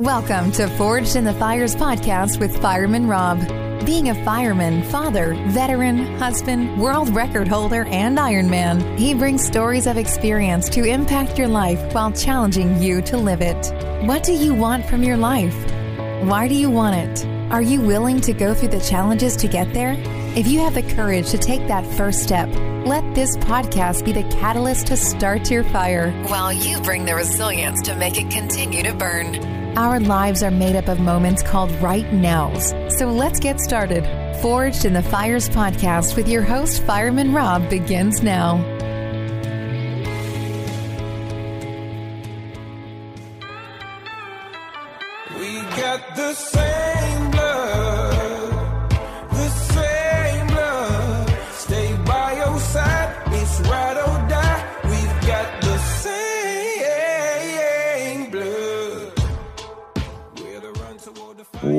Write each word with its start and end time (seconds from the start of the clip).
Welcome 0.00 0.52
to 0.52 0.68
Forged 0.76 1.16
in 1.16 1.24
the 1.24 1.32
Fires 1.32 1.74
podcast 1.74 2.38
with 2.38 2.60
Fireman 2.60 3.08
Rob. 3.08 3.40
Being 3.86 4.10
a 4.10 4.24
fireman, 4.26 4.82
father, 4.82 5.32
veteran, 5.46 6.18
husband, 6.18 6.78
world 6.78 7.08
record 7.14 7.48
holder, 7.48 7.86
and 7.86 8.18
Ironman, 8.18 8.98
he 8.98 9.14
brings 9.14 9.46
stories 9.46 9.86
of 9.86 9.96
experience 9.96 10.68
to 10.68 10.84
impact 10.84 11.38
your 11.38 11.48
life 11.48 11.94
while 11.94 12.12
challenging 12.12 12.82
you 12.82 13.00
to 13.00 13.16
live 13.16 13.40
it. 13.40 13.72
What 14.06 14.22
do 14.22 14.34
you 14.34 14.52
want 14.52 14.84
from 14.84 15.02
your 15.02 15.16
life? 15.16 15.56
Why 16.24 16.46
do 16.46 16.54
you 16.54 16.68
want 16.68 16.96
it? 16.96 17.26
Are 17.50 17.62
you 17.62 17.80
willing 17.80 18.20
to 18.20 18.34
go 18.34 18.52
through 18.52 18.68
the 18.68 18.80
challenges 18.80 19.34
to 19.36 19.48
get 19.48 19.72
there? 19.72 19.94
If 20.36 20.46
you 20.46 20.60
have 20.60 20.74
the 20.74 20.82
courage 20.94 21.30
to 21.30 21.38
take 21.38 21.68
that 21.68 21.86
first 21.96 22.22
step, 22.22 22.50
let 22.84 23.14
this 23.14 23.34
podcast 23.38 24.04
be 24.04 24.12
the 24.12 24.24
catalyst 24.24 24.88
to 24.88 24.96
start 24.98 25.50
your 25.50 25.64
fire 25.64 26.12
while 26.24 26.52
you 26.52 26.82
bring 26.82 27.06
the 27.06 27.14
resilience 27.14 27.80
to 27.80 27.96
make 27.96 28.20
it 28.20 28.30
continue 28.30 28.82
to 28.82 28.92
burn. 28.92 29.55
Our 29.76 30.00
lives 30.00 30.42
are 30.42 30.50
made 30.50 30.74
up 30.74 30.88
of 30.88 31.00
moments 31.00 31.42
called 31.42 31.70
right 31.82 32.10
nows. 32.10 32.70
So 32.96 33.12
let's 33.12 33.38
get 33.38 33.60
started. 33.60 34.04
Forged 34.40 34.86
in 34.86 34.94
the 34.94 35.02
Fires 35.02 35.50
podcast 35.50 36.16
with 36.16 36.28
your 36.28 36.40
host, 36.40 36.82
Fireman 36.84 37.34
Rob, 37.34 37.68
begins 37.68 38.22
now. 38.22 38.56
We 45.38 45.60
got 45.76 46.16
the 46.16 46.32
same 46.32 46.75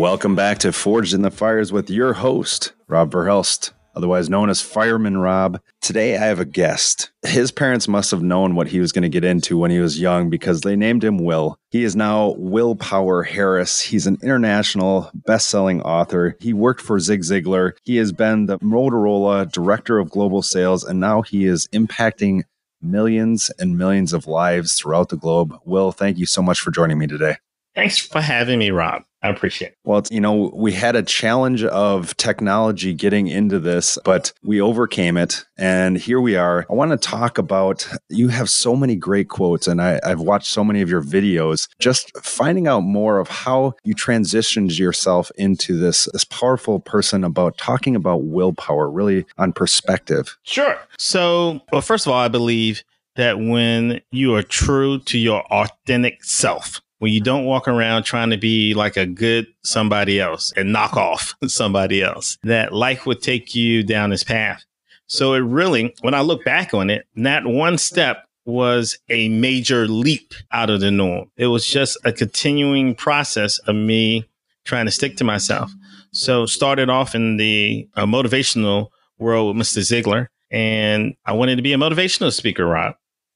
Welcome 0.08 0.36
back 0.36 0.60
to 0.60 0.72
Forged 0.72 1.14
in 1.14 1.22
the 1.22 1.30
Fires 1.30 1.74
with 1.74 1.90
your 1.90 2.14
host, 2.14 2.72
Rob 2.88 3.12
Verhelst, 3.12 3.72
otherwise 3.94 4.30
known 4.30 4.50
as 4.50 4.62
Fireman 4.62 5.18
Rob. 5.18 5.60
Today 5.82 6.16
I 6.16 6.28
have 6.28 6.40
a 6.40 6.46
guest. 6.46 7.12
His 7.24 7.52
parents 7.52 7.90
must 7.90 8.12
have 8.12 8.24
known 8.24 8.56
what 8.56 8.70
he 8.70 8.80
was 8.80 8.94
going 8.94 9.02
to 9.02 9.10
get 9.10 9.26
into 9.26 9.58
when 9.58 9.70
he 9.70 9.80
was 9.80 10.00
young 10.00 10.30
because 10.30 10.62
they 10.62 10.78
named 10.78 11.04
him 11.04 11.18
Will. 11.18 11.60
He 11.72 11.84
is 11.84 11.94
now 11.94 12.36
Willpower 12.38 13.24
Harris. 13.24 13.82
He's 13.82 14.08
an 14.08 14.18
international 14.24 15.12
best-selling 15.14 15.82
author. 15.82 16.38
He 16.40 16.54
worked 16.54 16.80
for 16.80 17.02
Zig 17.02 17.20
Ziglar. 17.24 17.74
He 17.84 17.98
has 17.98 18.14
been 18.14 18.46
the 18.46 18.60
Motorola 18.60 19.52
Director 19.52 20.00
of 20.00 20.10
Global 20.10 20.42
Sales, 20.42 20.86
and 20.86 21.02
now 21.02 21.22
he 21.22 21.46
is 21.46 21.68
impacting 21.74 22.44
millions 22.82 23.52
and 23.60 23.78
millions 23.78 24.14
of 24.14 24.26
lives 24.26 24.76
throughout 24.76 25.10
the 25.10 25.18
globe. 25.18 25.54
Will, 25.66 25.92
thank 25.92 26.18
you 26.18 26.26
so 26.26 26.42
much 26.42 26.62
for 26.62 26.72
joining 26.72 26.98
me 26.98 27.08
today. 27.08 27.36
Thanks 27.78 28.00
for 28.00 28.22
having 28.22 28.58
me, 28.58 28.72
Rob. 28.72 29.04
I 29.22 29.30
appreciate 29.30 29.74
it. 29.74 29.78
Well, 29.84 30.02
you 30.10 30.20
know, 30.20 30.52
we 30.52 30.72
had 30.72 30.96
a 30.96 31.04
challenge 31.04 31.64
of 31.64 32.18
technology 32.18 32.96
getting 32.96 33.28
into 33.28 33.60
this, 33.60 34.00
but 34.04 34.34
we 34.42 34.60
overcame 34.60 35.16
it. 35.16 35.46
And 35.60 35.96
here 35.96 36.20
we 36.20 36.36
are. 36.36 36.66
I 36.72 36.74
want 36.74 36.90
to 36.90 36.98
talk 36.98 37.38
about 37.38 37.88
you 38.10 38.30
have 38.30 38.50
so 38.50 38.76
many 38.76 38.96
great 38.96 39.30
quotes, 39.30 39.68
and 39.68 39.80
I, 39.80 40.00
I've 40.04 40.22
watched 40.22 40.48
so 40.48 40.64
many 40.64 40.82
of 40.82 40.90
your 40.90 41.04
videos, 41.04 41.68
just 41.78 42.12
finding 42.18 42.68
out 42.68 42.82
more 42.82 43.20
of 43.20 43.28
how 43.28 43.74
you 43.84 43.94
transitioned 43.94 44.80
yourself 44.80 45.32
into 45.36 45.78
this, 45.78 46.10
this 46.14 46.24
powerful 46.24 46.80
person 46.80 47.24
about 47.24 47.60
talking 47.60 47.96
about 47.96 48.24
willpower, 48.24 48.90
really 48.90 49.24
on 49.38 49.54
perspective. 49.54 50.36
Sure. 50.42 50.80
So, 50.98 51.62
well, 51.72 51.82
first 51.82 52.08
of 52.08 52.12
all, 52.12 52.20
I 52.20 52.28
believe 52.28 52.84
that 53.18 53.38
when 53.38 54.02
you 54.12 54.34
are 54.36 54.44
true 54.44 54.98
to 55.00 55.20
your 55.20 55.42
authentic 55.52 56.24
self, 56.24 56.82
when 57.00 57.14
you 57.14 57.22
don't 57.22 57.46
walk 57.46 57.68
around 57.68 58.04
trying 58.04 58.30
to 58.32 58.38
be 58.38 58.74
like 58.74 58.98
a 58.98 59.06
good 59.06 59.48
somebody 59.64 60.20
else 60.20 60.52
and 60.56 60.74
knock 60.74 60.96
off 60.96 61.36
somebody 61.48 62.02
else, 62.02 62.38
that 62.44 62.74
life 62.74 63.06
would 63.06 63.22
take 63.22 63.56
you 63.56 63.84
down 63.84 64.10
this 64.10 64.24
path. 64.24 64.64
So 65.08 65.34
it 65.34 65.40
really, 65.40 65.96
when 66.02 66.14
I 66.14 66.22
look 66.22 66.44
back 66.44 66.74
on 66.74 66.90
it, 66.90 67.08
that 67.16 67.46
one 67.46 67.78
step 67.78 68.26
was 68.46 68.98
a 69.10 69.30
major 69.30 69.88
leap 69.88 70.34
out 70.52 70.70
of 70.70 70.80
the 70.80 70.92
norm. 70.92 71.30
It 71.38 71.48
was 71.48 71.68
just 71.68 71.98
a 72.06 72.12
continuing 72.12 72.96
process 72.96 73.60
of 73.60 73.76
me 73.76 74.26
trying 74.64 74.86
to 74.86 74.92
stick 74.92 75.18
to 75.18 75.24
myself. 75.24 75.72
So 76.12 76.46
started 76.46 76.90
off 76.90 77.16
in 77.16 77.38
the 77.38 77.88
uh, 77.96 78.06
motivational 78.06 78.88
world 79.18 79.56
with 79.56 79.66
Mr. 79.66 79.80
Ziglar, 79.80 80.28
and 80.50 81.16
I 81.26 81.34
wanted 81.34 81.58
to 81.58 81.62
be 81.62 81.74
a 81.74 81.78
motivational 81.78 82.32
speaker, 82.32 82.66
Rob. 82.66 82.96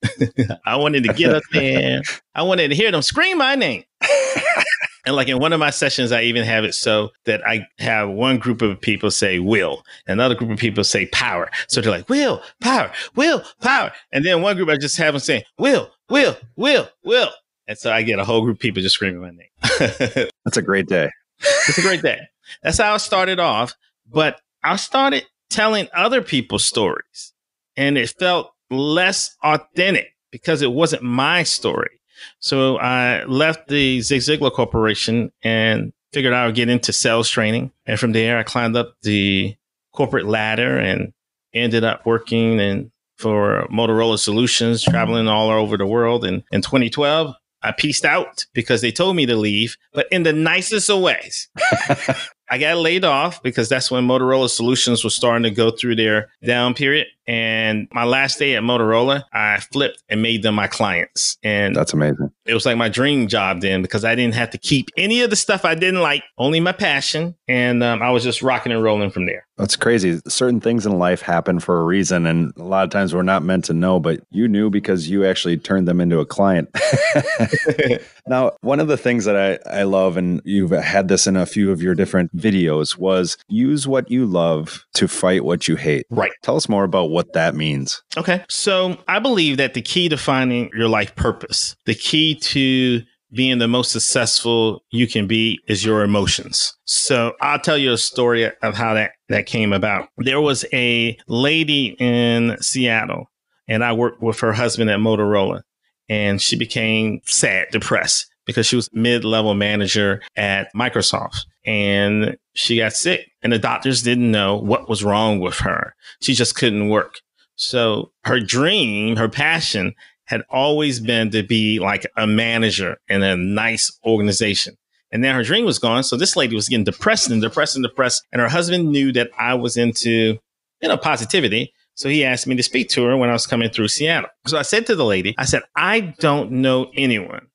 I 0.66 0.76
wanted 0.76 1.04
to 1.04 1.14
get 1.14 1.34
up 1.34 1.44
there. 1.52 2.02
I 2.36 2.44
wanted 2.44 2.70
to 2.70 2.76
hear 2.76 2.92
them 2.92 3.02
scream 3.02 3.38
my 3.38 3.56
name. 3.56 3.84
and 5.06 5.16
like 5.16 5.28
in 5.28 5.40
one 5.40 5.54
of 5.54 5.60
my 5.60 5.70
sessions, 5.70 6.12
I 6.12 6.24
even 6.24 6.44
have 6.44 6.64
it 6.64 6.74
so 6.74 7.10
that 7.26 7.46
I 7.48 7.68
have 7.80 8.10
one 8.10 8.38
group 8.38 8.62
of 8.62 8.80
people 8.80 9.12
say 9.12 9.40
will, 9.40 9.84
another 10.08 10.36
group 10.36 10.52
of 10.52 10.58
people 10.58 10.84
say 10.84 11.06
power. 11.08 11.50
So 11.68 11.82
they're 11.82 11.92
like, 11.92 12.10
will, 12.10 12.42
power, 12.62 12.92
will, 13.16 13.44
power. 13.62 13.92
And 14.12 14.26
then 14.26 14.42
one 14.42 14.56
group 14.56 14.70
I 14.70 14.78
just 14.78 14.98
have 14.98 15.14
them 15.14 15.20
saying, 15.20 15.44
will, 15.58 15.92
will, 16.10 16.38
will, 16.56 16.90
will. 17.04 17.30
And 17.68 17.78
so 17.78 17.92
I 17.92 18.02
get 18.02 18.20
a 18.20 18.26
whole 18.26 18.42
group 18.42 18.58
of 18.58 18.62
people 18.62 18.82
just 18.82 18.96
screaming 18.96 19.22
my 19.22 19.32
name. 19.32 20.28
That's 20.46 20.58
a 20.58 20.62
great 20.62 20.88
day. 20.88 21.10
it's 21.40 21.78
a 21.78 21.82
great 21.82 22.02
day. 22.02 22.20
That's 22.64 22.78
how 22.78 22.94
I 22.94 22.98
started 22.98 23.40
off. 23.40 23.76
But 24.12 24.42
I 24.64 24.76
started 24.76 25.26
telling 25.50 25.88
other 25.94 26.22
people's 26.22 26.66
stories 26.66 27.34
and 27.78 27.98
it 27.98 28.10
felt 28.20 28.52
less 28.72 29.36
authentic 29.44 30.16
because 30.32 30.62
it 30.62 30.72
wasn't 30.72 31.04
my 31.04 31.44
story. 31.44 32.00
So 32.40 32.78
I 32.78 33.24
left 33.26 33.68
the 33.68 34.02
Zig 34.02 34.22
Ziglar 34.22 34.52
Corporation 34.52 35.32
and 35.44 35.94
figured 36.14 36.34
I 36.34 36.46
would 36.46 36.56
get 36.56 36.70
into 36.70 36.94
sales 36.94 37.30
training. 37.30 37.72
And 37.86 38.00
from 38.00 38.12
there, 38.12 38.38
I 38.38 38.44
climbed 38.44 38.76
up 38.76 38.96
the 39.02 39.56
corporate 39.94 40.26
ladder 40.26 40.78
and 40.78 41.14
ended 41.54 41.84
up 41.84 42.06
working 42.06 42.59
and 42.59 42.92
for 43.18 43.68
Motorola 43.72 44.18
Solutions, 44.18 44.84
traveling 44.84 45.28
all 45.28 45.50
over 45.50 45.78
the 45.78 45.86
world. 45.86 46.26
And 46.26 46.44
in 46.52 46.62
2012, 46.62 47.36
I 47.62 47.72
pieced 47.72 48.06
out 48.06 48.48
because 48.53 48.82
they 48.82 48.92
told 48.92 49.16
me 49.16 49.28
to 49.28 49.36
leave, 49.36 49.78
but 49.94 50.08
in 50.12 50.24
the 50.24 50.34
nicest 50.34 50.90
of 50.90 51.02
ways. 51.02 51.48
I 52.52 52.58
got 52.58 52.76
laid 52.76 53.06
off 53.06 53.42
because 53.42 53.70
that's 53.70 53.90
when 53.90 54.06
Motorola 54.06 54.50
Solutions 54.50 55.06
was 55.06 55.16
starting 55.16 55.44
to 55.44 55.52
go 55.52 55.72
through 55.72 55.96
their 55.96 56.28
down 56.44 56.74
period. 56.74 57.08
And 57.26 57.88
my 57.94 58.04
last 58.04 58.40
day 58.40 58.56
at 58.56 58.64
Motorola, 58.64 59.24
I 59.32 59.62
flipped 59.72 60.04
and 60.10 60.22
made 60.22 60.44
them 60.44 60.56
my 60.56 60.68
clients. 60.68 61.38
And 61.44 61.74
That's 61.74 61.94
amazing. 61.94 62.32
it 62.46 62.54
was 62.54 62.66
like 62.66 62.76
my 62.76 62.90
dream 62.90 63.28
job 63.28 63.62
then 63.62 63.82
because 63.82 64.04
I 64.04 64.16
didn't 64.16 64.36
have 64.36 64.50
to 64.50 64.58
keep 64.58 64.90
any 64.98 65.22
of 65.22 65.30
the 65.30 65.38
stuff 65.38 65.64
I 65.64 65.76
didn't 65.76 66.02
like, 66.02 66.24
only 66.38 66.60
my 66.60 66.74
passion. 66.74 67.36
And 67.48 67.84
um, 67.84 68.02
I 68.02 68.10
was 68.10 68.24
just 68.24 68.42
rocking 68.42 68.74
and 68.74 68.84
rolling 68.84 69.12
from 69.12 69.28
there. 69.28 69.48
That's 69.62 69.76
crazy. 69.76 70.20
Certain 70.28 70.60
things 70.60 70.88
in 70.88 70.98
life 70.98 71.22
happen 71.22 71.60
for 71.60 71.80
a 71.80 71.84
reason, 71.84 72.26
and 72.26 72.52
a 72.58 72.64
lot 72.64 72.84
of 72.84 72.90
times 72.90 73.14
we're 73.14 73.22
not 73.22 73.44
meant 73.44 73.66
to 73.66 73.74
know, 73.74 74.00
but 74.00 74.22
you 74.32 74.48
knew 74.48 74.72
because 74.72 75.08
you 75.08 75.24
actually 75.24 75.58
turned 75.58 75.88
them 75.88 76.02
into 76.02 76.20
a 76.20 76.26
client. 76.26 76.76
now, 78.28 78.54
one 78.62 78.80
of 78.80 78.88
the 78.88 78.98
things 78.98 79.26
that 79.26 79.38
I, 79.38 79.82
I 79.82 79.84
love, 79.84 80.18
and 80.18 80.42
you've 80.46 80.72
had 80.72 81.10
this 81.10 81.28
in 81.28 81.36
a 81.36 81.46
few 81.46 81.72
of 81.72 81.80
your 81.80 81.94
different 81.94 82.32
videos, 82.41 82.97
was 82.97 83.38
use 83.47 83.88
what 83.88 84.09
you 84.09 84.25
love 84.25 84.85
to 84.96 85.07
fight 85.07 85.46
what 85.46 85.68
you 85.68 85.75
hate. 85.75 86.06
Right. 86.09 86.31
Tell 86.44 86.56
us 86.56 86.68
more 86.68 86.84
about 86.84 87.09
what 87.09 87.34
that 87.34 87.56
means. 87.56 88.02
Okay. 88.18 88.44
So 88.50 88.97
I 89.07 89.19
believe 89.19 89.57
that 89.57 89.74
the 89.74 89.81
key 89.81 90.09
to 90.09 90.18
finding 90.18 90.69
your 90.75 90.90
life 90.90 91.16
purpose, 91.16 91.75
the 91.85 91.96
key 91.96 92.35
to 92.35 93.02
being 93.34 93.59
the 93.59 93.68
most 93.68 93.91
successful 93.91 94.84
you 94.91 95.07
can 95.07 95.25
be 95.25 95.59
is 95.68 95.85
your 95.85 96.03
emotions. 96.03 96.75
So 96.84 97.34
I'll 97.41 97.59
tell 97.59 97.78
you 97.78 97.94
a 97.94 97.97
story 97.97 98.52
of 98.62 98.75
how 98.75 98.94
that, 98.94 99.12
that 99.29 99.46
came 99.46 99.72
about. 99.72 100.09
There 100.18 100.41
was 100.41 100.66
a 100.73 101.18
lady 101.28 101.96
in 101.97 102.58
Seattle 102.62 103.31
and 103.68 103.84
I 103.84 103.94
worked 103.94 104.22
with 104.22 104.40
her 104.41 104.52
husband 104.52 104.90
at 104.90 105.00
Motorola 105.00 105.62
and 106.09 106.41
she 106.41 106.58
became 106.58 107.22
sad, 107.23 107.68
depressed 107.72 108.28
because 108.46 108.66
she 108.66 108.75
was 108.75 108.90
mid-level 108.91 109.53
manager 109.53 110.22
at 110.35 110.68
Microsoft 110.76 111.46
and 111.66 112.37
she 112.53 112.78
got 112.78 112.93
sick 112.93 113.31
and 113.41 113.53
the 113.53 113.59
doctors 113.59 114.02
didn't 114.02 114.31
know 114.31 114.58
what 114.58 114.90
was 114.90 115.03
wrong 115.03 115.40
with 115.40 115.58
her. 115.59 115.96
She 116.22 116.34
just 116.34 116.55
couldn't 116.55 116.90
work. 116.90 117.19
So 117.55 118.11
her 118.23 118.40
dream, 118.40 119.16
her 119.17 119.29
passion 119.29 119.93
had 120.25 120.43
always 120.49 120.99
been 120.99 121.29
to 121.31 121.43
be 121.43 121.79
like 121.79 122.05
a 122.17 122.25
manager 122.25 122.97
in 123.08 123.22
a 123.22 123.35
nice 123.35 123.91
organization. 124.05 124.75
And 125.11 125.22
now 125.22 125.35
her 125.35 125.43
dream 125.43 125.66
was 125.66 125.78
gone. 125.78 126.03
So 126.03 126.16
this 126.16 126.35
lady 126.35 126.55
was 126.55 126.69
getting 126.69 126.85
depressed 126.85 127.29
and 127.29 127.41
depressed 127.41 127.75
and 127.75 127.84
depressed. 127.84 128.23
And 128.31 128.41
her 128.41 128.47
husband 128.47 128.90
knew 128.90 129.11
that 129.11 129.29
I 129.37 129.55
was 129.55 129.75
into, 129.75 130.40
you 130.81 130.87
know, 130.87 130.97
positivity. 130.97 131.73
So 131.96 132.08
he 132.08 132.23
asked 132.23 132.47
me 132.47 132.55
to 132.55 132.63
speak 132.63 132.90
to 132.90 133.03
her 133.03 133.17
when 133.17 133.29
I 133.29 133.34
was 133.34 133.46
coming 133.46 133.69
through 133.69 133.90
Seattle. 133.90 134.29
So 134.47 134.58
I 134.58 134.61
said 134.61 134.87
to 134.87 134.96
the 134.96 135.05
lady, 135.05 135.35
I 135.37 135.46
said, 135.46 135.63
I 135.75 136.16
don't 136.19 136.52
know 136.52 136.90
anyone 136.96 137.47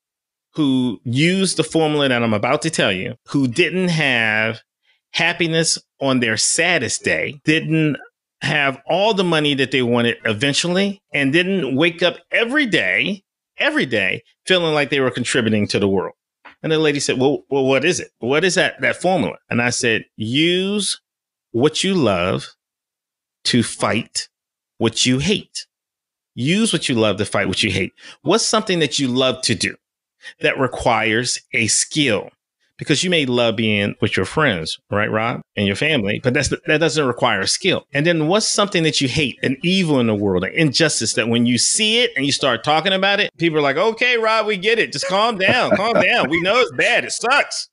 who 0.56 0.98
used 1.04 1.58
the 1.58 1.62
formula 1.62 2.08
that 2.08 2.22
I'm 2.22 2.32
about 2.32 2.62
to 2.62 2.70
tell 2.70 2.90
you, 2.90 3.16
who 3.28 3.46
didn't 3.46 3.88
have 3.88 4.62
happiness 5.12 5.78
on 6.00 6.20
their 6.20 6.38
saddest 6.38 7.04
day, 7.04 7.40
didn't 7.44 7.98
have 8.40 8.80
all 8.86 9.12
the 9.12 9.24
money 9.24 9.52
that 9.54 9.70
they 9.70 9.82
wanted 9.82 10.16
eventually, 10.24 11.02
and 11.12 11.30
didn't 11.30 11.76
wake 11.76 12.02
up 12.02 12.16
every 12.30 12.64
day, 12.64 13.22
every 13.58 13.84
day, 13.84 14.22
feeling 14.46 14.72
like 14.74 14.88
they 14.88 15.00
were 15.00 15.10
contributing 15.10 15.66
to 15.68 15.78
the 15.78 15.88
world. 15.88 16.14
And 16.62 16.72
the 16.72 16.78
lady 16.78 17.00
said, 17.00 17.18
well, 17.18 17.44
well, 17.50 17.66
what 17.66 17.84
is 17.84 18.00
it? 18.00 18.10
What 18.18 18.42
is 18.42 18.54
that, 18.54 18.80
that 18.80 18.96
formula? 18.96 19.36
And 19.50 19.60
I 19.60 19.70
said, 19.70 20.06
use 20.16 21.00
what 21.52 21.84
you 21.84 21.94
love 21.94 22.54
to 23.44 23.62
fight 23.62 24.28
what 24.78 25.04
you 25.04 25.18
hate. 25.18 25.66
Use 26.34 26.72
what 26.72 26.88
you 26.88 26.94
love 26.94 27.18
to 27.18 27.26
fight 27.26 27.48
what 27.48 27.62
you 27.62 27.70
hate. 27.70 27.92
What's 28.22 28.46
something 28.46 28.78
that 28.78 28.98
you 28.98 29.08
love 29.08 29.42
to 29.42 29.54
do 29.54 29.76
that 30.40 30.58
requires 30.58 31.40
a 31.52 31.67
skill? 31.67 32.31
Because 32.78 33.02
you 33.02 33.08
may 33.08 33.25
love 33.25 33.56
being 33.56 33.94
with 34.02 34.19
your 34.19 34.26
friends, 34.26 34.78
right, 34.90 35.11
Rob, 35.11 35.40
and 35.56 35.67
your 35.67 35.76
family, 35.76 36.20
but 36.23 36.34
that's 36.34 36.50
that 36.50 36.78
doesn't 36.78 37.06
require 37.06 37.40
a 37.40 37.49
skill. 37.49 37.84
And 37.94 38.05
then 38.05 38.28
what's 38.28 38.46
something 38.46 38.82
that 38.82 39.00
you 39.00 39.08
hate, 39.08 39.38
an 39.43 39.56
evil 39.62 39.99
in 39.99 40.08
the 40.08 40.14
world, 40.14 40.44
an 40.44 40.52
injustice 40.52 41.14
that 41.14 41.28
when 41.28 41.46
you 41.46 41.56
see 41.56 42.00
it 42.02 42.11
and 42.17 42.26
you 42.26 42.32
start 42.32 42.64
talking 42.64 42.93
about 42.93 43.19
it, 43.19 43.31
people 43.38 43.58
are 43.58 43.62
like, 43.62 43.78
"Okay, 43.78 44.19
Rob, 44.19 44.44
we 44.46 44.58
get 44.58 44.78
it. 44.78 44.93
Just 44.93 45.06
calm 45.06 45.38
down, 45.38 45.75
calm 45.75 45.94
down. 46.02 46.28
We 46.28 46.43
know 46.43 46.61
it's 46.61 46.73
bad. 46.73 47.05
It 47.05 47.12
sucks." 47.12 47.70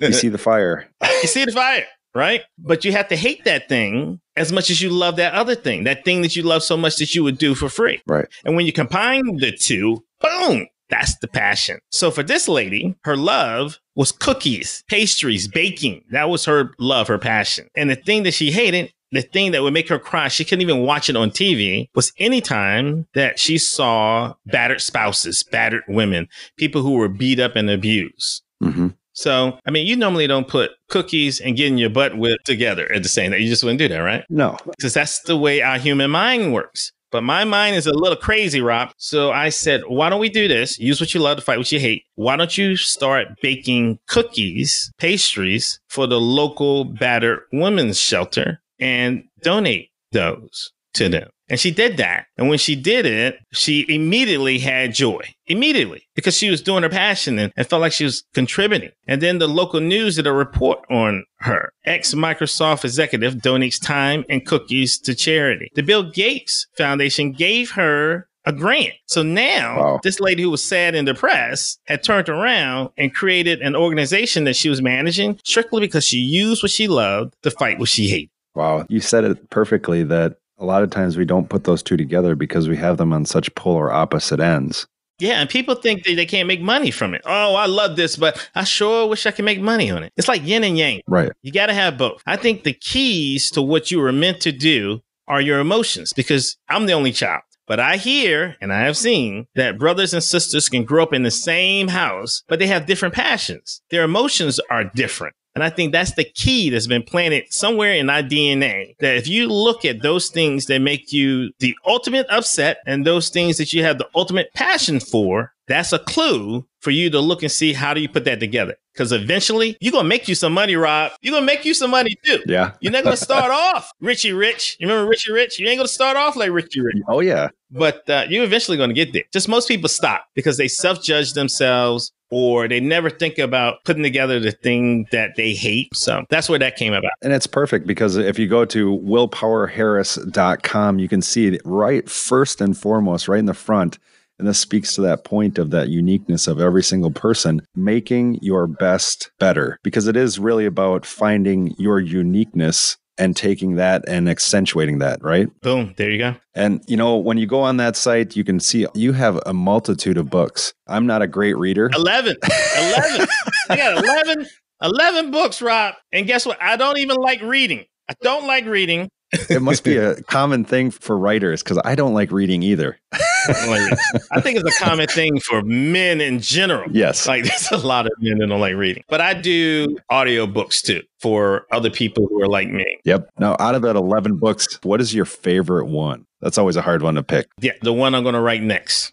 You 0.00 0.12
see 0.12 0.28
the 0.28 0.38
fire. 0.38 0.88
you 1.02 1.26
see 1.26 1.44
the 1.44 1.50
fire, 1.50 1.86
right? 2.14 2.42
But 2.56 2.84
you 2.84 2.92
have 2.92 3.08
to 3.08 3.16
hate 3.16 3.44
that 3.44 3.68
thing 3.68 4.20
as 4.36 4.52
much 4.52 4.70
as 4.70 4.80
you 4.82 4.90
love 4.90 5.16
that 5.16 5.34
other 5.34 5.54
thing, 5.54 5.84
that 5.84 6.04
thing 6.04 6.22
that 6.22 6.36
you 6.36 6.42
love 6.42 6.62
so 6.62 6.76
much 6.76 6.96
that 6.96 7.14
you 7.14 7.22
would 7.24 7.38
do 7.38 7.54
for 7.54 7.68
free. 7.68 8.00
Right. 8.06 8.26
And 8.44 8.56
when 8.56 8.66
you 8.66 8.72
combine 8.72 9.36
the 9.36 9.52
two, 9.52 10.04
boom, 10.20 10.66
that's 10.94 11.16
the 11.18 11.28
passion. 11.28 11.78
So 11.90 12.10
for 12.10 12.22
this 12.22 12.48
lady, 12.48 12.94
her 13.04 13.16
love 13.16 13.78
was 13.96 14.12
cookies, 14.12 14.84
pastries, 14.88 15.48
baking. 15.48 16.04
That 16.10 16.28
was 16.28 16.44
her 16.44 16.70
love, 16.78 17.08
her 17.08 17.18
passion. 17.18 17.68
And 17.74 17.90
the 17.90 17.96
thing 17.96 18.22
that 18.22 18.34
she 18.34 18.52
hated, 18.52 18.92
the 19.10 19.22
thing 19.22 19.52
that 19.52 19.62
would 19.62 19.74
make 19.74 19.88
her 19.88 19.98
cry, 19.98 20.28
she 20.28 20.44
couldn't 20.44 20.62
even 20.62 20.82
watch 20.82 21.08
it 21.08 21.16
on 21.16 21.30
TV, 21.30 21.88
was 21.94 22.12
anytime 22.18 23.06
that 23.14 23.38
she 23.38 23.58
saw 23.58 24.34
battered 24.46 24.80
spouses, 24.80 25.42
battered 25.42 25.82
women, 25.88 26.28
people 26.56 26.82
who 26.82 26.92
were 26.92 27.08
beat 27.08 27.40
up 27.40 27.56
and 27.56 27.68
abused. 27.70 28.42
hmm 28.62 28.88
So, 29.14 29.58
I 29.66 29.70
mean, 29.70 29.86
you 29.86 29.96
normally 29.96 30.26
don't 30.28 30.48
put 30.48 30.72
cookies 30.88 31.40
and 31.40 31.56
getting 31.56 31.78
your 31.78 31.90
butt 31.90 32.16
whipped 32.16 32.46
together 32.46 32.90
at 32.92 33.02
the 33.02 33.08
same 33.08 33.32
time. 33.32 33.40
You 33.40 33.48
just 33.48 33.64
wouldn't 33.64 33.78
do 33.78 33.88
that, 33.88 33.98
right? 33.98 34.24
No. 34.28 34.56
Because 34.76 34.94
that's 34.94 35.20
the 35.20 35.36
way 35.36 35.60
our 35.60 35.78
human 35.78 36.10
mind 36.10 36.52
works. 36.52 36.92
But 37.14 37.22
my 37.22 37.44
mind 37.44 37.76
is 37.76 37.86
a 37.86 37.92
little 37.92 38.16
crazy, 38.16 38.60
Rob. 38.60 38.90
So 38.96 39.30
I 39.30 39.48
said, 39.50 39.82
why 39.86 40.10
don't 40.10 40.18
we 40.18 40.28
do 40.28 40.48
this? 40.48 40.80
Use 40.80 41.00
what 41.00 41.14
you 41.14 41.20
love 41.20 41.36
to 41.36 41.44
fight 41.44 41.58
what 41.58 41.70
you 41.70 41.78
hate. 41.78 42.02
Why 42.16 42.34
don't 42.34 42.58
you 42.58 42.76
start 42.76 43.28
baking 43.40 44.00
cookies, 44.08 44.90
pastries 44.98 45.78
for 45.88 46.08
the 46.08 46.20
local 46.20 46.84
battered 46.84 47.42
women's 47.52 48.00
shelter 48.00 48.60
and 48.80 49.22
donate 49.42 49.90
those 50.10 50.72
to 50.94 51.08
them? 51.08 51.30
And 51.48 51.60
she 51.60 51.70
did 51.70 51.98
that. 51.98 52.26
And 52.38 52.48
when 52.48 52.58
she 52.58 52.74
did 52.74 53.04
it, 53.04 53.38
she 53.52 53.84
immediately 53.88 54.58
had 54.58 54.94
joy. 54.94 55.20
Immediately. 55.46 56.02
Because 56.14 56.36
she 56.36 56.48
was 56.50 56.62
doing 56.62 56.82
her 56.82 56.88
passion 56.88 57.38
and, 57.38 57.52
and 57.56 57.66
felt 57.66 57.82
like 57.82 57.92
she 57.92 58.04
was 58.04 58.24
contributing. 58.32 58.92
And 59.06 59.20
then 59.20 59.38
the 59.38 59.46
local 59.46 59.80
news 59.80 60.16
did 60.16 60.26
a 60.26 60.32
report 60.32 60.80
on 60.90 61.24
her. 61.40 61.70
Ex 61.84 62.14
Microsoft 62.14 62.84
executive 62.84 63.34
donates 63.34 63.80
time 63.80 64.24
and 64.30 64.46
cookies 64.46 64.98
to 65.00 65.14
charity. 65.14 65.70
The 65.74 65.82
Bill 65.82 66.02
Gates 66.10 66.66
Foundation 66.78 67.32
gave 67.32 67.72
her 67.72 68.26
a 68.46 68.52
grant. 68.52 68.92
So 69.06 69.22
now 69.22 69.78
Wow. 69.78 70.00
this 70.02 70.20
lady 70.20 70.42
who 70.42 70.50
was 70.50 70.62
sad 70.64 70.94
and 70.94 71.06
depressed 71.06 71.80
had 71.84 72.02
turned 72.02 72.28
around 72.28 72.90
and 72.98 73.14
created 73.14 73.60
an 73.60 73.74
organization 73.76 74.44
that 74.44 74.56
she 74.56 74.68
was 74.68 74.82
managing 74.82 75.38
strictly 75.44 75.80
because 75.80 76.04
she 76.06 76.18
used 76.18 76.62
what 76.62 76.70
she 76.70 76.86
loved 76.88 77.34
to 77.42 77.50
fight 77.50 77.78
what 77.78 77.88
she 77.88 78.08
hated. 78.08 78.30
Wow. 78.54 78.86
You 78.88 79.00
said 79.00 79.24
it 79.24 79.50
perfectly 79.50 80.04
that 80.04 80.36
a 80.58 80.64
lot 80.64 80.82
of 80.82 80.90
times 80.90 81.16
we 81.16 81.24
don't 81.24 81.48
put 81.48 81.64
those 81.64 81.82
two 81.82 81.96
together 81.96 82.34
because 82.34 82.68
we 82.68 82.76
have 82.76 82.96
them 82.96 83.12
on 83.12 83.24
such 83.24 83.54
polar 83.54 83.92
opposite 83.92 84.40
ends. 84.40 84.86
Yeah, 85.18 85.40
and 85.40 85.48
people 85.48 85.76
think 85.76 86.04
that 86.04 86.16
they 86.16 86.26
can't 86.26 86.48
make 86.48 86.60
money 86.60 86.90
from 86.90 87.14
it. 87.14 87.22
Oh, 87.24 87.54
I 87.54 87.66
love 87.66 87.94
this, 87.96 88.16
but 88.16 88.48
I 88.54 88.64
sure 88.64 89.06
wish 89.08 89.26
I 89.26 89.30
could 89.30 89.44
make 89.44 89.60
money 89.60 89.90
on 89.90 90.02
it. 90.02 90.12
It's 90.16 90.26
like 90.26 90.44
yin 90.44 90.64
and 90.64 90.76
yang. 90.76 91.02
Right. 91.06 91.30
You 91.42 91.52
got 91.52 91.66
to 91.66 91.74
have 91.74 91.96
both. 91.96 92.20
I 92.26 92.36
think 92.36 92.64
the 92.64 92.72
keys 92.72 93.50
to 93.52 93.62
what 93.62 93.90
you 93.90 94.00
were 94.00 94.12
meant 94.12 94.40
to 94.40 94.52
do 94.52 95.00
are 95.28 95.40
your 95.40 95.60
emotions 95.60 96.12
because 96.12 96.56
I'm 96.68 96.86
the 96.86 96.92
only 96.94 97.12
child. 97.12 97.42
But 97.66 97.80
I 97.80 97.96
hear 97.96 98.56
and 98.60 98.72
I 98.72 98.80
have 98.80 98.96
seen 98.96 99.46
that 99.54 99.78
brothers 99.78 100.12
and 100.12 100.22
sisters 100.22 100.68
can 100.68 100.84
grow 100.84 101.04
up 101.04 101.14
in 101.14 101.22
the 101.22 101.30
same 101.30 101.88
house, 101.88 102.42
but 102.48 102.58
they 102.58 102.66
have 102.66 102.84
different 102.84 103.14
passions. 103.14 103.80
Their 103.90 104.02
emotions 104.02 104.60
are 104.68 104.84
different. 104.84 105.34
And 105.54 105.62
I 105.62 105.70
think 105.70 105.92
that's 105.92 106.14
the 106.14 106.24
key 106.24 106.70
that's 106.70 106.86
been 106.88 107.02
planted 107.04 107.44
somewhere 107.50 107.92
in 107.94 108.10
our 108.10 108.22
DNA. 108.22 108.96
That 109.00 109.16
if 109.16 109.28
you 109.28 109.48
look 109.48 109.84
at 109.84 110.02
those 110.02 110.28
things 110.28 110.66
that 110.66 110.80
make 110.80 111.12
you 111.12 111.52
the 111.60 111.74
ultimate 111.86 112.26
upset 112.28 112.78
and 112.86 113.06
those 113.06 113.28
things 113.28 113.58
that 113.58 113.72
you 113.72 113.84
have 113.84 113.98
the 113.98 114.08
ultimate 114.16 114.52
passion 114.54 114.98
for, 114.98 115.52
that's 115.68 115.92
a 115.92 115.98
clue 116.00 116.66
for 116.80 116.90
you 116.90 117.08
to 117.10 117.20
look 117.20 117.42
and 117.42 117.50
see 117.52 117.72
how 117.72 117.94
do 117.94 118.00
you 118.00 118.08
put 118.08 118.24
that 118.24 118.40
together. 118.40 118.74
Because 118.92 119.12
eventually 119.12 119.76
you're 119.80 119.92
gonna 119.92 120.08
make 120.08 120.28
you 120.28 120.34
some 120.34 120.52
money, 120.52 120.76
Rob. 120.76 121.12
You're 121.22 121.32
gonna 121.34 121.46
make 121.46 121.64
you 121.64 121.72
some 121.74 121.90
money 121.90 122.16
too. 122.24 122.40
Yeah. 122.46 122.72
You're 122.80 122.92
not 122.92 123.02
gonna 123.04 123.16
start 123.16 123.50
off 123.50 123.90
Richie 124.00 124.32
Rich. 124.32 124.76
You 124.78 124.88
remember 124.88 125.08
Richie 125.08 125.32
Rich? 125.32 125.58
You 125.58 125.68
ain't 125.68 125.78
gonna 125.78 125.88
start 125.88 126.16
off 126.16 126.36
like 126.36 126.50
Richie 126.50 126.80
Rich 126.80 126.96
Oh, 127.08 127.20
yeah. 127.20 127.48
but 127.70 128.08
uh, 128.10 128.26
you're 128.28 128.44
eventually 128.44 128.76
going 128.76 128.90
to 128.90 128.94
get 128.94 129.12
there. 129.12 129.22
Just 129.32 129.48
most 129.48 129.66
people 129.68 129.88
stop 129.88 130.26
because 130.34 130.56
they 130.58 130.68
self 130.68 131.02
judge 131.02 131.32
themselves 131.32 132.12
or 132.34 132.66
they 132.66 132.80
never 132.80 133.08
think 133.08 133.38
about 133.38 133.84
putting 133.84 134.02
together 134.02 134.40
the 134.40 134.50
thing 134.50 135.06
that 135.12 135.36
they 135.36 135.54
hate. 135.54 135.94
So 135.94 136.24
that's 136.30 136.48
where 136.48 136.58
that 136.58 136.74
came 136.74 136.92
about. 136.92 137.12
And 137.22 137.32
it's 137.32 137.46
perfect 137.46 137.86
because 137.86 138.16
if 138.16 138.40
you 138.40 138.48
go 138.48 138.64
to 138.64 138.98
willpowerharris.com, 138.98 140.98
you 140.98 141.08
can 141.08 141.22
see 141.22 141.46
it 141.46 141.62
right 141.64 142.10
first 142.10 142.60
and 142.60 142.76
foremost, 142.76 143.28
right 143.28 143.38
in 143.38 143.46
the 143.46 143.54
front. 143.54 144.00
And 144.40 144.48
this 144.48 144.58
speaks 144.58 144.96
to 144.96 145.00
that 145.02 145.22
point 145.22 145.58
of 145.58 145.70
that 145.70 145.90
uniqueness 145.90 146.48
of 146.48 146.60
every 146.60 146.82
single 146.82 147.12
person, 147.12 147.62
making 147.76 148.40
your 148.42 148.66
best 148.66 149.30
better, 149.38 149.78
because 149.84 150.08
it 150.08 150.16
is 150.16 150.40
really 150.40 150.66
about 150.66 151.06
finding 151.06 151.72
your 151.78 152.00
uniqueness 152.00 152.96
and 153.18 153.36
taking 153.36 153.76
that 153.76 154.04
and 154.08 154.28
accentuating 154.28 154.98
that, 154.98 155.22
right? 155.22 155.48
Boom. 155.60 155.94
There 155.96 156.10
you 156.10 156.18
go. 156.18 156.36
And 156.54 156.82
you 156.86 156.96
know, 156.96 157.16
when 157.16 157.38
you 157.38 157.46
go 157.46 157.60
on 157.60 157.76
that 157.78 157.96
site, 157.96 158.36
you 158.36 158.44
can 158.44 158.60
see 158.60 158.86
you 158.94 159.12
have 159.12 159.40
a 159.46 159.54
multitude 159.54 160.18
of 160.18 160.30
books. 160.30 160.74
I'm 160.86 161.06
not 161.06 161.22
a 161.22 161.26
great 161.26 161.56
reader. 161.56 161.90
11. 161.94 162.36
11. 162.42 163.26
I 163.70 163.76
got 163.76 164.04
11, 164.04 164.46
11 164.82 165.30
books, 165.30 165.62
Rob. 165.62 165.94
And 166.12 166.26
guess 166.26 166.44
what? 166.44 166.60
I 166.60 166.76
don't 166.76 166.98
even 166.98 167.16
like 167.16 167.40
reading. 167.42 167.84
I 168.08 168.14
don't 168.22 168.46
like 168.46 168.66
reading. 168.66 169.08
It 169.50 169.62
must 169.62 169.84
be 169.84 169.96
a 169.96 170.22
common 170.24 170.64
thing 170.64 170.90
for 170.90 171.16
writers 171.18 171.62
because 171.62 171.80
I 171.84 171.94
don't 171.94 172.14
like 172.14 172.30
reading 172.30 172.62
either. 172.62 172.98
I 173.12 173.18
don't 173.46 173.70
like 173.70 173.80
reading. 173.80 173.98
I 174.32 174.40
think 174.40 174.58
it's 174.58 174.76
a 174.80 174.84
common 174.84 175.06
thing 175.08 175.38
for 175.40 175.62
men 175.62 176.20
in 176.20 176.40
general. 176.40 176.90
Yes. 176.90 177.26
Like 177.26 177.44
there's 177.44 177.70
a 177.72 177.86
lot 177.86 178.06
of 178.06 178.12
men 178.20 178.38
that 178.38 178.46
don't 178.46 178.60
like 178.60 178.74
reading. 178.76 179.04
But 179.08 179.20
I 179.20 179.34
do 179.34 179.96
audiobooks 180.10 180.82
too 180.82 181.02
for 181.20 181.66
other 181.70 181.90
people 181.90 182.26
who 182.26 182.42
are 182.42 182.48
like 182.48 182.68
me. 182.68 182.98
Yep. 183.04 183.30
Now, 183.38 183.56
out 183.58 183.74
of 183.74 183.82
that 183.82 183.96
11 183.96 184.36
books, 184.36 184.78
what 184.82 185.00
is 185.00 185.14
your 185.14 185.24
favorite 185.24 185.86
one? 185.86 186.26
That's 186.40 186.58
always 186.58 186.76
a 186.76 186.82
hard 186.82 187.02
one 187.02 187.14
to 187.14 187.22
pick. 187.22 187.48
Yeah, 187.60 187.72
the 187.82 187.92
one 187.92 188.14
I'm 188.14 188.22
going 188.22 188.34
to 188.34 188.40
write 188.40 188.62
next. 188.62 189.12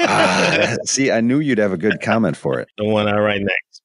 Ah, 0.00 0.76
see, 0.84 1.10
I 1.10 1.20
knew 1.20 1.38
you'd 1.40 1.58
have 1.58 1.72
a 1.72 1.76
good 1.76 2.00
comment 2.00 2.36
for 2.36 2.58
it. 2.60 2.68
the 2.78 2.84
one 2.84 3.08
I 3.08 3.18
write 3.18 3.42
next. 3.42 3.82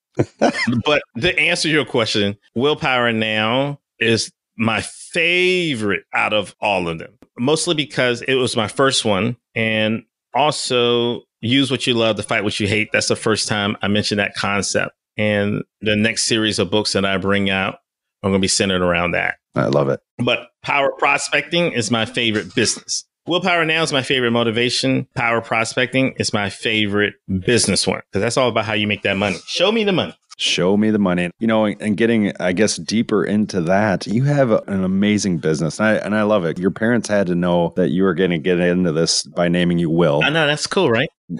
but 0.85 1.01
to 1.19 1.37
answer 1.39 1.67
your 1.67 1.85
question, 1.85 2.37
Willpower 2.55 3.11
Now 3.11 3.79
is 3.99 4.31
my 4.57 4.81
favorite 4.81 6.03
out 6.13 6.33
of 6.33 6.55
all 6.61 6.87
of 6.87 6.99
them, 6.99 7.17
mostly 7.37 7.75
because 7.75 8.21
it 8.21 8.35
was 8.35 8.55
my 8.55 8.67
first 8.67 9.05
one. 9.05 9.37
And 9.55 10.03
also, 10.33 11.23
use 11.41 11.69
what 11.69 11.85
you 11.85 11.93
love 11.93 12.15
to 12.15 12.23
fight 12.23 12.43
what 12.43 12.59
you 12.59 12.67
hate. 12.67 12.89
That's 12.91 13.09
the 13.09 13.15
first 13.15 13.47
time 13.47 13.77
I 13.81 13.87
mentioned 13.87 14.19
that 14.19 14.33
concept. 14.35 14.95
And 15.17 15.63
the 15.81 15.95
next 15.95 16.23
series 16.23 16.57
of 16.57 16.71
books 16.71 16.93
that 16.93 17.05
I 17.05 17.17
bring 17.17 17.49
out 17.49 17.75
are 18.23 18.29
going 18.29 18.35
to 18.35 18.39
be 18.39 18.47
centered 18.47 18.81
around 18.81 19.11
that. 19.11 19.35
I 19.55 19.67
love 19.67 19.89
it. 19.89 19.99
But 20.17 20.47
power 20.63 20.91
prospecting 20.97 21.73
is 21.73 21.91
my 21.91 22.05
favorite 22.05 22.55
business. 22.55 23.05
Willpower 23.25 23.63
now 23.63 23.83
is 23.83 23.93
my 23.93 24.01
favorite 24.01 24.31
motivation. 24.31 25.07
Power 25.15 25.39
prospecting 25.39 26.13
is 26.17 26.33
my 26.33 26.49
favorite 26.49 27.13
business 27.45 27.87
one 27.87 28.01
because 28.11 28.21
that's 28.21 28.35
all 28.35 28.49
about 28.49 28.65
how 28.65 28.73
you 28.73 28.87
make 28.87 29.03
that 29.03 29.15
money. 29.15 29.37
Show 29.45 29.71
me 29.71 29.85
the 29.85 29.93
money. 29.93 30.17
Show 30.37 30.75
me 30.77 30.89
the 30.91 30.99
money. 30.99 31.29
You 31.39 31.47
know, 31.47 31.65
and 31.65 31.95
getting, 31.95 32.33
I 32.39 32.53
guess, 32.53 32.77
deeper 32.77 33.23
into 33.23 33.61
that, 33.61 34.07
you 34.07 34.23
have 34.23 34.51
an 34.51 34.83
amazing 34.83 35.37
business. 35.37 35.79
And 35.79 35.87
I, 35.87 35.93
and 35.95 36.15
I 36.15 36.23
love 36.23 36.43
it. 36.45 36.57
Your 36.57 36.71
parents 36.71 37.07
had 37.07 37.27
to 37.27 37.35
know 37.35 37.73
that 37.75 37.89
you 37.89 38.03
were 38.03 38.13
going 38.15 38.31
to 38.31 38.39
get 38.39 38.59
into 38.59 38.91
this 38.91 39.23
by 39.23 39.47
naming 39.47 39.77
you 39.77 39.89
Will. 39.89 40.21
I 40.23 40.29
know 40.29 40.47
that's 40.47 40.67
cool, 40.67 40.89
right? 40.89 41.09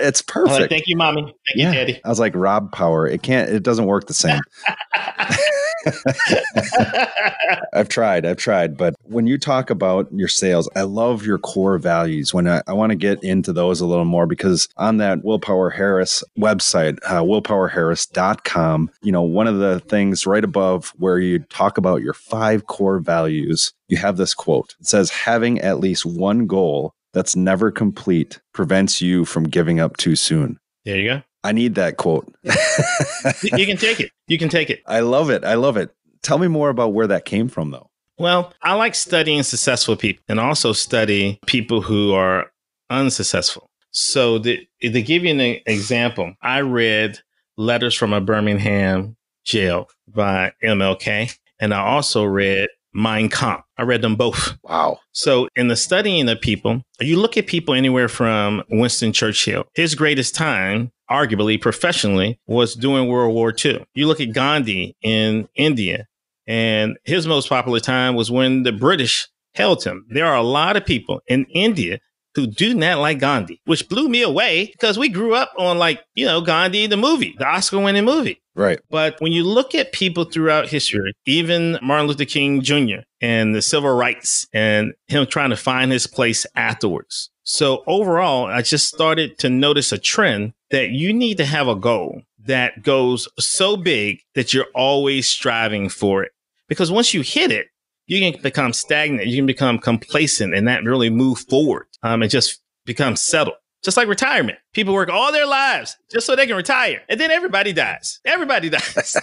It's 0.00 0.22
I'm 0.36 0.42
like, 0.42 0.50
perfect. 0.50 0.70
thank 0.70 0.84
you, 0.86 0.98
mommy. 0.98 1.22
Thank 1.22 1.34
Yeah. 1.54 1.68
you, 1.72 1.74
daddy. 1.78 2.00
I 2.04 2.10
was 2.10 2.20
like, 2.20 2.34
Rob 2.36 2.72
Power. 2.72 3.06
It 3.08 3.22
can't, 3.22 3.48
it 3.48 3.62
doesn't 3.62 3.86
work 3.86 4.06
the 4.06 4.12
same. 4.12 4.38
I've 7.72 7.88
tried, 7.88 8.26
I've 8.26 8.36
tried. 8.36 8.76
But 8.76 8.94
when 9.04 9.26
you 9.26 9.38
talk 9.38 9.70
about 9.70 10.08
your 10.12 10.28
sales, 10.28 10.68
I 10.74 10.82
love 10.82 11.24
your 11.24 11.38
core 11.38 11.78
values. 11.78 12.34
When 12.34 12.48
I, 12.48 12.62
I 12.66 12.72
want 12.72 12.90
to 12.90 12.96
get 12.96 13.22
into 13.22 13.52
those 13.52 13.80
a 13.80 13.86
little 13.86 14.04
more 14.04 14.26
because 14.26 14.68
on 14.76 14.98
that 14.98 15.24
Willpower 15.24 15.70
Harris 15.70 16.22
website, 16.38 16.98
uh, 17.04 17.22
willpowerharris.com, 17.22 18.90
you 19.02 19.12
know, 19.12 19.22
one 19.22 19.46
of 19.46 19.58
the 19.58 19.80
things 19.80 20.26
right 20.26 20.44
above 20.44 20.92
where 20.96 21.18
you 21.18 21.40
talk 21.40 21.78
about 21.78 22.02
your 22.02 22.14
five 22.14 22.66
core 22.66 22.98
values, 22.98 23.72
you 23.88 23.96
have 23.96 24.16
this 24.16 24.34
quote. 24.34 24.74
It 24.80 24.86
says, 24.86 25.10
having 25.10 25.60
at 25.60 25.80
least 25.80 26.04
one 26.04 26.46
goal 26.46 26.92
that's 27.12 27.36
never 27.36 27.70
complete 27.70 28.40
prevents 28.52 29.00
you 29.00 29.24
from 29.24 29.44
giving 29.44 29.80
up 29.80 29.96
too 29.96 30.16
soon. 30.16 30.58
there 30.84 30.98
you 30.98 31.08
go. 31.08 31.22
I 31.44 31.52
need 31.52 31.76
that 31.76 31.96
quote. 31.96 32.32
you 32.42 33.66
can 33.66 33.76
take 33.76 34.00
it. 34.00 34.10
You 34.26 34.38
can 34.38 34.48
take 34.48 34.70
it. 34.70 34.82
I 34.86 35.00
love 35.00 35.30
it. 35.30 35.44
I 35.44 35.54
love 35.54 35.76
it. 35.76 35.94
Tell 36.22 36.38
me 36.38 36.48
more 36.48 36.68
about 36.68 36.92
where 36.92 37.06
that 37.06 37.24
came 37.24 37.48
from, 37.48 37.70
though. 37.70 37.90
Well, 38.18 38.52
I 38.62 38.74
like 38.74 38.96
studying 38.96 39.44
successful 39.44 39.94
people 39.96 40.24
and 40.28 40.40
also 40.40 40.72
study 40.72 41.38
people 41.46 41.80
who 41.80 42.12
are 42.12 42.50
unsuccessful. 42.90 43.70
So, 43.90 44.38
the, 44.38 44.66
to 44.82 45.02
give 45.02 45.24
you 45.24 45.30
an 45.30 45.60
example, 45.66 46.34
I 46.42 46.60
read 46.60 47.20
Letters 47.56 47.94
from 47.94 48.12
a 48.12 48.20
Birmingham 48.20 49.16
Jail 49.44 49.88
by 50.08 50.52
MLK, 50.62 51.36
and 51.60 51.72
I 51.72 51.80
also 51.80 52.24
read 52.24 52.68
Mein 52.92 53.28
Kampf. 53.28 53.64
I 53.78 53.82
read 53.82 54.02
them 54.02 54.16
both. 54.16 54.56
Wow. 54.62 54.98
So, 55.12 55.48
in 55.56 55.68
the 55.68 55.76
studying 55.76 56.28
of 56.28 56.40
people, 56.40 56.82
you 57.00 57.18
look 57.18 57.36
at 57.36 57.46
people 57.46 57.74
anywhere 57.74 58.08
from 58.08 58.62
Winston 58.68 59.12
Churchill. 59.12 59.64
His 59.74 59.94
greatest 59.94 60.34
time, 60.34 60.92
arguably 61.10 61.60
professionally, 61.60 62.38
was 62.46 62.74
during 62.74 63.08
World 63.08 63.34
War 63.34 63.54
II. 63.64 63.84
You 63.94 64.06
look 64.06 64.20
at 64.20 64.32
Gandhi 64.32 64.96
in 65.02 65.48
India, 65.54 66.06
and 66.46 66.96
his 67.04 67.26
most 67.26 67.48
popular 67.48 67.80
time 67.80 68.14
was 68.14 68.30
when 68.30 68.62
the 68.62 68.72
British 68.72 69.28
held 69.54 69.84
him. 69.84 70.06
There 70.08 70.26
are 70.26 70.36
a 70.36 70.42
lot 70.42 70.76
of 70.76 70.86
people 70.86 71.20
in 71.26 71.44
India 71.46 71.98
who 72.34 72.46
do 72.46 72.72
not 72.72 72.98
like 72.98 73.18
Gandhi, 73.18 73.60
which 73.64 73.88
blew 73.88 74.08
me 74.08 74.22
away 74.22 74.66
because 74.66 74.98
we 74.98 75.08
grew 75.08 75.34
up 75.34 75.52
on 75.58 75.78
like, 75.78 76.00
you 76.14 76.24
know, 76.24 76.40
Gandhi, 76.40 76.86
the 76.86 76.96
movie, 76.96 77.34
the 77.38 77.46
Oscar 77.46 77.80
winning 77.80 78.04
movie. 78.04 78.40
Right. 78.54 78.80
But 78.90 79.16
when 79.20 79.32
you 79.32 79.44
look 79.44 79.74
at 79.74 79.92
people 79.92 80.24
throughout 80.24 80.68
history, 80.68 81.12
even 81.26 81.78
Martin 81.82 82.06
Luther 82.06 82.24
King 82.24 82.60
Jr. 82.60 83.00
and 83.20 83.54
the 83.54 83.62
civil 83.62 83.94
rights 83.94 84.46
and 84.52 84.94
him 85.06 85.26
trying 85.26 85.50
to 85.50 85.56
find 85.56 85.90
his 85.90 86.06
place 86.06 86.46
afterwards. 86.54 87.30
So 87.48 87.82
overall, 87.86 88.44
I 88.44 88.60
just 88.60 88.88
started 88.88 89.38
to 89.38 89.48
notice 89.48 89.90
a 89.90 89.96
trend 89.96 90.52
that 90.70 90.90
you 90.90 91.14
need 91.14 91.38
to 91.38 91.46
have 91.46 91.66
a 91.66 91.74
goal 91.74 92.20
that 92.44 92.82
goes 92.82 93.26
so 93.38 93.74
big 93.74 94.20
that 94.34 94.52
you're 94.52 94.66
always 94.74 95.26
striving 95.26 95.88
for 95.88 96.22
it. 96.22 96.32
Because 96.68 96.92
once 96.92 97.14
you 97.14 97.22
hit 97.22 97.50
it, 97.50 97.68
you 98.06 98.20
can 98.20 98.38
become 98.42 98.74
stagnant. 98.74 99.28
You 99.28 99.38
can 99.38 99.46
become 99.46 99.78
complacent 99.78 100.54
and 100.54 100.66
not 100.66 100.82
really 100.82 101.08
move 101.08 101.38
forward 101.48 101.86
um, 102.02 102.20
and 102.20 102.30
just 102.30 102.60
become 102.84 103.16
settled. 103.16 103.56
Just 103.82 103.96
like 103.96 104.08
retirement. 104.08 104.58
People 104.74 104.92
work 104.92 105.08
all 105.08 105.32
their 105.32 105.46
lives 105.46 105.96
just 106.10 106.26
so 106.26 106.36
they 106.36 106.46
can 106.46 106.56
retire. 106.56 107.00
And 107.08 107.18
then 107.18 107.30
everybody 107.30 107.72
dies. 107.72 108.20
Everybody 108.26 108.68
dies. 108.68 109.16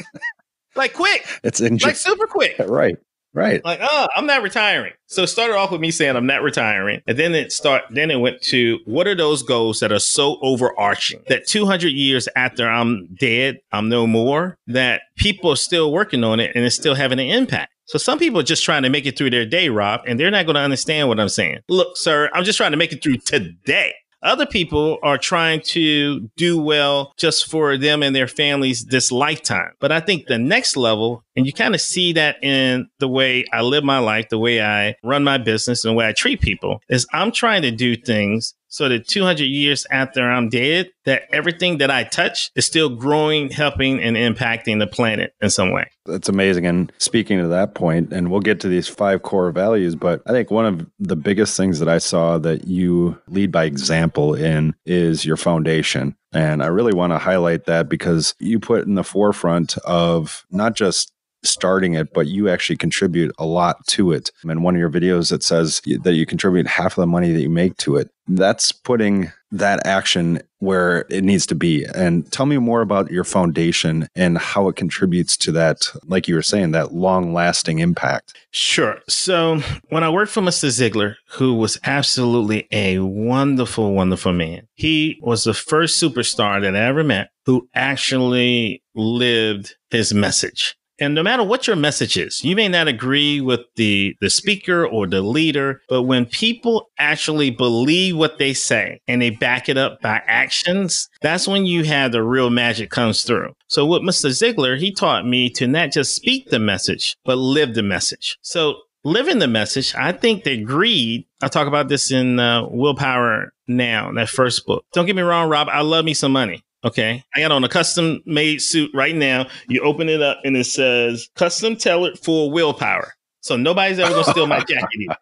like 0.76 0.94
quick. 0.94 1.28
It's. 1.44 1.62
Like 1.62 1.96
super 1.96 2.26
quick. 2.26 2.56
Right. 2.68 2.98
Right. 3.36 3.64
Like, 3.66 3.80
oh, 3.82 4.08
I'm 4.16 4.26
not 4.26 4.42
retiring. 4.42 4.94
So 5.08 5.24
it 5.24 5.28
started 5.28 5.56
off 5.56 5.70
with 5.70 5.82
me 5.82 5.92
saying 5.92 6.16
I'm 6.16 6.26
not 6.26 6.42
retiring. 6.42 7.02
And 7.06 7.20
then 7.20 7.36
it 7.36 7.52
start 7.52 7.84
then 7.92 8.10
it 8.10 8.16
went 8.16 8.42
to 8.44 8.80
what 8.86 9.08
are 9.08 9.16
those 9.16 9.44
goals 9.44 9.82
that 9.82 9.92
are 9.92 10.00
so 10.00 10.40
overarching 10.42 11.22
that 11.28 11.46
200 11.46 11.90
years 11.90 12.30
after 12.38 12.68
I'm 12.68 13.08
dead, 13.20 13.60
I'm 13.74 13.90
no 13.90 14.08
more, 14.08 14.58
that 14.68 15.02
people 15.18 15.52
are 15.52 15.58
still 15.58 15.92
working 15.92 16.24
on 16.24 16.40
it 16.40 16.56
and 16.56 16.64
it's 16.64 16.76
still 16.76 16.96
having 16.96 17.20
an 17.20 17.28
impact. 17.28 17.74
So 17.88 18.00
some 18.00 18.18
people 18.18 18.40
are 18.40 18.44
just 18.44 18.64
trying 18.64 18.84
to 18.84 18.90
make 18.90 19.06
it 19.06 19.18
through 19.18 19.30
their 19.30 19.46
day, 19.46 19.70
Rob, 19.70 20.02
and 20.08 20.20
they're 20.20 20.32
not 20.32 20.46
going 20.46 20.56
to 20.56 20.62
understand 20.62 21.08
what 21.08 21.20
I'm 21.20 21.30
saying. 21.30 21.60
Look, 21.70 21.98
sir, 21.98 22.32
I'm 22.34 22.44
just 22.44 22.58
trying 22.58 22.72
to 22.72 22.78
make 22.78 22.94
it 22.94 23.04
through 23.04 23.18
today. 23.18 23.94
Other 24.26 24.48
people 24.48 24.98
are 25.04 25.20
trying 25.20 25.62
to 25.62 26.32
do 26.36 26.60
well 26.60 27.14
just 27.16 27.50
for 27.50 27.78
them 27.78 28.02
and 28.02 28.16
their 28.16 28.28
families 28.28 28.86
this 28.86 29.12
lifetime. 29.12 29.74
But 29.80 29.92
I 29.92 30.00
think 30.00 30.26
the 30.26 30.40
next 30.40 30.76
level, 30.76 31.24
and 31.36 31.46
you 31.46 31.54
kind 31.54 31.76
of 31.76 31.82
see 31.82 32.14
that 32.14 32.44
in 32.44 32.88
the 33.00 33.08
way 33.08 33.46
I 33.54 33.62
live 33.62 33.84
my 33.84 34.00
life, 34.00 34.30
the 34.30 34.40
way 34.40 34.62
I 34.62 34.96
run 35.04 35.24
my 35.24 35.38
business, 35.38 35.86
and 35.86 35.92
the 35.92 35.98
way 35.98 36.08
I 36.08 36.14
treat 36.14 36.42
people, 36.42 36.82
is 36.90 37.06
I'm 37.14 37.32
trying 37.32 37.62
to 37.62 37.72
do 37.72 37.96
things 37.96 38.56
so 38.76 38.90
that 38.90 39.08
200 39.08 39.46
years 39.46 39.88
after 39.90 40.30
I'm 40.30 40.50
dead, 40.50 40.92
that 41.06 41.24
everything 41.32 41.78
that 41.78 41.90
I 41.90 42.04
touch 42.04 42.52
is 42.56 42.66
still 42.66 42.90
growing, 42.90 43.50
helping, 43.50 44.02
and 44.02 44.18
impacting 44.18 44.80
the 44.80 44.88
planet 44.88 45.34
in 45.42 45.50
some 45.50 45.72
way. 45.72 45.90
That's 46.06 46.28
amazing. 46.28 46.66
And 46.66 46.92
speaking 46.98 47.40
to 47.40 47.48
that 47.48 47.74
point, 47.74 48.12
and 48.12 48.30
we'll 48.30 48.42
get 48.42 48.60
to 48.60 48.68
these 48.68 48.90
five 48.90 49.22
core 49.22 49.50
values, 49.52 49.96
but 49.96 50.22
I 50.28 50.32
think 50.32 50.52
one 50.52 50.66
of 50.66 50.86
the 51.00 51.16
biggest 51.16 51.56
things 51.56 51.80
that 51.80 51.88
I 51.88 52.00
saw 52.00 52.38
that 52.40 52.68
you 52.68 53.18
lead 53.30 53.50
by 53.50 53.64
example 53.64 54.34
in 54.34 54.76
is 54.86 55.26
your 55.26 55.38
foundation. 55.38 56.18
And 56.34 56.62
I 56.62 56.68
really 56.68 56.94
want 56.94 57.14
to 57.14 57.18
highlight 57.18 57.68
that 57.68 57.88
because 57.88 58.36
you 58.40 58.60
put 58.60 58.86
in 58.86 58.96
the 58.96 59.06
forefront 59.06 59.78
of 59.86 60.46
not 60.52 60.76
just 60.76 61.14
starting 61.46 61.94
it, 61.94 62.14
but 62.14 62.28
you 62.28 62.50
actually 62.50 62.78
contribute 62.78 63.34
a 63.38 63.46
lot 63.46 63.86
to 63.88 64.12
it. 64.12 64.32
In 64.44 64.62
one 64.62 64.76
of 64.76 64.80
your 64.80 64.90
videos, 64.90 65.32
it 65.32 65.44
says 65.44 65.82
that 66.04 66.14
you 66.14 66.26
contribute 66.26 66.68
half 66.68 66.98
of 66.98 67.02
the 67.02 67.08
money 67.08 67.32
that 67.32 67.42
you 67.42 67.50
make 67.50 67.78
to 67.78 67.98
it. 67.98 68.10
That's 68.28 68.72
putting 68.72 69.32
that 69.52 69.86
action 69.86 70.42
where 70.58 71.06
it 71.10 71.24
needs 71.24 71.46
to 71.46 71.56
be. 71.56 71.86
And 71.94 72.30
tell 72.32 72.48
me 72.48 72.58
more 72.58 72.82
about 72.82 73.12
your 73.12 73.24
foundation 73.24 74.08
and 74.16 74.38
how 74.38 74.68
it 74.68 74.76
contributes 74.76 75.38
to 75.38 75.52
that, 75.54 75.88
like 76.06 76.28
you 76.28 76.34
were 76.34 76.42
saying, 76.42 76.72
that 76.72 76.94
long 76.94 77.34
lasting 77.34 77.80
impact. 77.80 78.36
Sure. 78.50 79.00
So 79.08 79.60
when 79.90 80.04
I 80.04 80.10
worked 80.10 80.32
for 80.32 80.42
Mr. 80.42 80.70
Ziglar, 80.70 81.16
who 81.34 81.54
was 81.54 81.80
absolutely 81.84 82.68
a 82.72 83.00
wonderful, 83.00 83.94
wonderful 83.94 84.34
man, 84.34 84.68
he 84.74 85.20
was 85.22 85.44
the 85.44 85.54
first 85.54 86.02
superstar 86.02 86.62
that 86.62 86.76
I 86.76 86.80
ever 86.80 87.04
met 87.04 87.30
who 87.46 87.70
actually 87.76 88.82
lived 88.96 89.76
his 89.92 90.14
message. 90.14 90.76
And 91.00 91.14
no 91.14 91.24
matter 91.24 91.44
what 91.44 91.68
your 91.68 91.76
message 91.76 92.18
is, 92.18 92.44
you 92.44 92.56
may 92.56 92.68
not 92.68 92.88
agree 92.88 93.42
with 93.42 93.62
the, 93.76 94.16
the 94.22 94.30
speaker 94.30 94.88
or 94.88 95.08
the 95.08 95.22
leader, 95.22 95.82
but 95.90 96.04
when 96.04 96.26
people 96.26 96.90
actually 96.98 97.50
believe 97.50 98.18
what 98.18 98.38
they 98.38 98.54
say 98.54 99.02
and 99.08 99.22
they 99.22 99.30
back 99.30 99.68
it 99.68 99.78
up 99.78 100.02
by 100.02 100.22
actions, 100.26 101.10
that's 101.22 101.48
when 101.48 101.66
you 101.66 101.84
have 101.84 102.12
the 102.12 102.24
real 102.24 102.50
magic 102.50 102.92
comes 102.92 103.24
through. 103.24 103.54
So 103.68 103.86
with 103.86 104.04
Mr. 104.04 104.30
Ziglar, 104.30 104.78
he 104.78 104.92
taught 104.92 105.28
me 105.28 105.50
to 105.52 105.68
not 105.68 105.92
just 105.92 106.16
speak 106.16 106.50
the 106.50 106.60
message, 106.60 107.18
but 107.26 107.38
live 107.38 107.74
the 107.76 107.84
message. 107.84 108.38
So 108.42 108.76
living 109.04 109.40
the 109.40 109.48
message, 109.48 109.94
I 109.96 110.12
think 110.12 110.44
that 110.44 110.66
greed, 110.66 111.26
I 111.42 111.48
talk 111.48 111.68
about 111.68 111.88
this 111.90 112.12
in 112.12 112.40
uh, 112.40 112.68
Willpower 112.70 113.54
Now, 113.68 114.12
that 114.14 114.30
first 114.30 114.66
book. 114.66 114.86
Don't 114.94 115.06
get 115.06 115.16
me 115.16 115.22
wrong, 115.22 115.50
Rob, 115.50 115.68
I 115.70 115.82
love 115.82 116.06
me 116.06 116.14
some 116.14 116.32
money. 116.32 116.65
Okay. 116.86 117.24
I 117.36 117.40
got 117.40 117.52
on 117.52 117.64
a 117.64 117.70
custom 117.70 118.22
made 118.26 118.62
suit 118.62 118.92
right 118.94 119.16
now. 119.16 119.48
You 119.68 119.82
open 119.82 120.08
it 120.08 120.22
up 120.22 120.40
and 120.46 120.56
it 120.56 120.66
says 120.66 121.28
custom 121.36 121.76
tailored 121.76 122.20
for 122.20 122.52
willpower. 122.52 123.14
So 123.42 123.58
nobody's 123.58 124.00
ever 124.00 124.12
gonna 124.12 124.24
steal 124.24 124.48
my 124.48 124.60
jacket. 124.68 124.88
Either. 125.02 125.18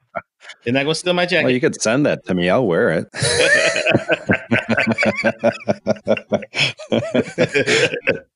They're 0.64 0.74
not 0.74 0.84
gonna 0.84 0.96
steal 0.96 1.14
my 1.14 1.26
jacket. 1.26 1.46
Well, 1.46 1.54
you 1.54 1.62
could 1.62 1.82
send 1.82 2.06
that 2.06 2.26
to 2.26 2.34
me. 2.34 2.50
I'll 2.50 2.68
wear 2.68 2.90
it. 2.90 3.08